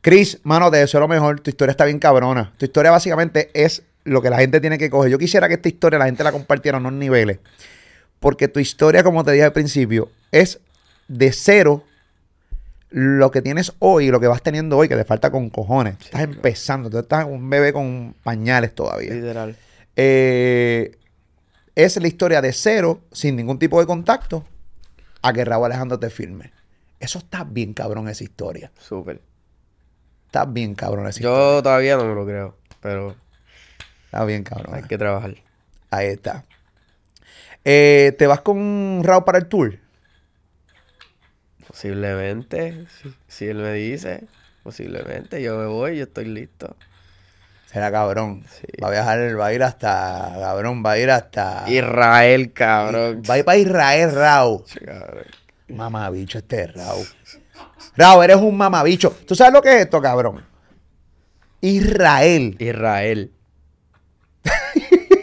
[0.00, 1.38] Chris, mano, te deseo lo mejor.
[1.38, 2.52] Tu historia está bien cabrona.
[2.58, 5.10] Tu historia básicamente es lo que la gente tiene que coger.
[5.10, 7.38] Yo quisiera que esta historia la gente la compartiera en unos niveles.
[8.20, 10.60] Porque tu historia, como te dije al principio, es
[11.06, 11.84] de cero
[12.90, 15.94] lo que tienes hoy y lo que vas teniendo hoy, que te falta con cojones.
[15.94, 16.32] estás claro.
[16.32, 16.90] empezando.
[16.90, 19.12] Tú estás un bebé con pañales todavía.
[19.12, 19.56] Literal.
[19.96, 20.96] Eh,
[21.74, 24.44] es la historia de cero, sin ningún tipo de contacto,
[25.22, 26.52] a que Raúl Alejandro te firme.
[26.98, 28.72] Eso está bien cabrón, esa historia.
[28.78, 29.20] Súper.
[30.26, 31.38] Está bien cabrón esa historia.
[31.38, 32.56] Yo todavía no me lo creo.
[32.80, 33.14] Pero
[34.08, 34.74] Está bien cabrón.
[34.74, 35.34] hay que trabajar.
[35.90, 36.44] Ahí está.
[37.64, 39.78] Eh, ¿Te vas con Raúl para el tour?
[41.66, 42.86] Posiblemente.
[43.02, 44.24] Si, si él me dice.
[44.62, 45.42] Posiblemente.
[45.42, 46.74] Yo me voy, yo estoy listo.
[47.66, 48.44] Será cabrón.
[48.48, 48.66] Sí.
[48.82, 51.64] Va a viajar, va a ir hasta, cabrón, va a ir hasta...
[51.68, 53.22] Israel, cabrón.
[53.28, 54.62] Va a ir para Israel, Raúl.
[54.64, 55.24] Sí, cabrón.
[55.68, 57.06] Mamabicho este es Raúl.
[57.94, 59.14] Raúl, eres un mamabicho.
[59.26, 60.42] ¿Tú sabes lo que es esto, cabrón?
[61.60, 62.56] Israel.
[62.58, 63.32] Israel.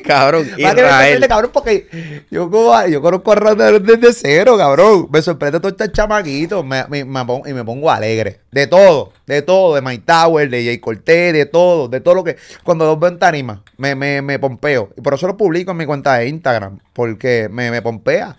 [0.05, 0.86] Cabrón, que Israel.
[0.89, 5.07] hacerle, cabrón, porque yo, como- yo conozco a Raúl desde cero, cabrón.
[5.11, 6.63] Me sorprende todo este chamaquito.
[6.63, 8.41] Me, me- me pon- y me pongo alegre.
[8.51, 9.76] De todo, de todo.
[9.76, 11.88] De My Tower, de Jay Cortés, de todo.
[11.88, 12.38] De todo lo que.
[12.63, 14.91] Cuando los veo en tarima, me, me, me pompeo.
[14.95, 16.80] Y por eso lo publico en mi cuenta de Instagram.
[16.93, 18.36] Porque me, me pompea.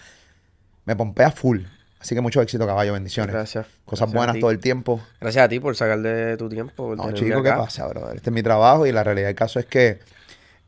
[0.84, 1.60] Me pompea full.
[1.98, 2.92] Así que mucho éxito, caballo.
[2.92, 3.34] Bendiciones.
[3.34, 3.66] Gracias.
[3.84, 5.00] Cosas Gracias buenas todo el tiempo.
[5.20, 6.94] Gracias a ti por sacar de tu tiempo.
[6.94, 8.14] No, chico, ¿qué pasa, brother?
[8.14, 9.98] Este es mi trabajo y la realidad del caso es que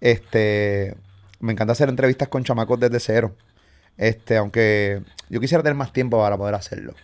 [0.01, 0.97] este
[1.41, 3.35] me encanta hacer entrevistas con chamacos desde cero.
[3.97, 6.95] Este, aunque yo quisiera tener más tiempo para poder hacerlo.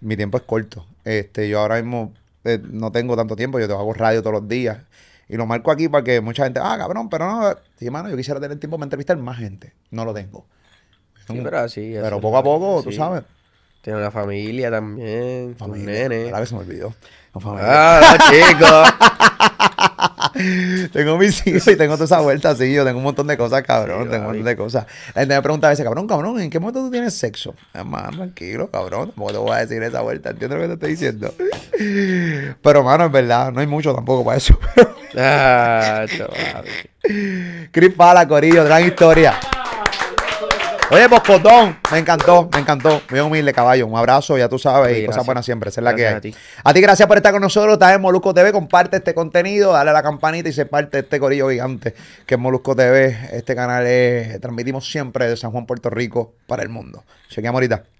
[0.00, 0.86] Mi tiempo es corto.
[1.04, 2.12] Este, yo ahora mismo
[2.44, 4.78] eh, no tengo tanto tiempo, yo te hago radio todos los días.
[5.28, 8.16] Y lo marco aquí para que mucha gente, ah, cabrón, pero no, sí, mano, yo
[8.16, 9.72] quisiera tener tiempo para entrevistar más gente.
[9.90, 10.46] No lo tengo.
[11.26, 11.94] Sí, pero así.
[11.94, 12.96] Pero poco a poco, tú sí.
[12.96, 13.24] sabes.
[13.80, 15.56] Tiene una familia también.
[15.56, 16.08] Familia.
[16.08, 16.24] nene.
[16.26, 16.94] Ahora que se me olvidó.
[17.34, 17.98] No, familia.
[17.98, 19.50] Ah, chico.
[20.92, 22.72] tengo mis hijos y tengo toda esa vuelta así.
[22.72, 24.04] Yo tengo un montón de cosas, cabrón.
[24.04, 24.86] Sí, tengo un montón de cosas.
[25.14, 27.54] La gente me pregunta a veces, cabrón, cabrón, ¿en qué momento tú tienes sexo?
[27.72, 29.08] Hermano, tranquilo, cabrón.
[29.08, 30.30] Tampoco te voy a decir esa vuelta.
[30.30, 31.34] ¿Entiendes lo que te estoy diciendo?
[32.62, 33.52] Pero, mano, es verdad.
[33.52, 34.58] No hay mucho tampoco para eso.
[35.16, 36.04] Ah.
[37.70, 39.34] Chris Pala, Corillo, gran historia.
[40.90, 43.00] Oye, Boscotón, me encantó, me encantó.
[43.10, 43.86] Muy humilde, caballo.
[43.86, 45.70] Un abrazo, ya tú sabes, Sí, y cosas buenas siempre.
[45.70, 46.14] Esa es la que hay.
[46.14, 46.18] A
[46.62, 46.80] a ti.
[46.80, 47.72] gracias por estar con nosotros.
[47.72, 48.52] Estás en Molusco TV.
[48.52, 51.94] Comparte este contenido, dale a la campanita y se parte este corillo gigante
[52.26, 53.16] que es Molusco TV.
[53.32, 57.02] Este canal es, transmitimos siempre de San Juan, Puerto Rico, para el mundo.
[57.30, 57.93] Chequeamos ahorita.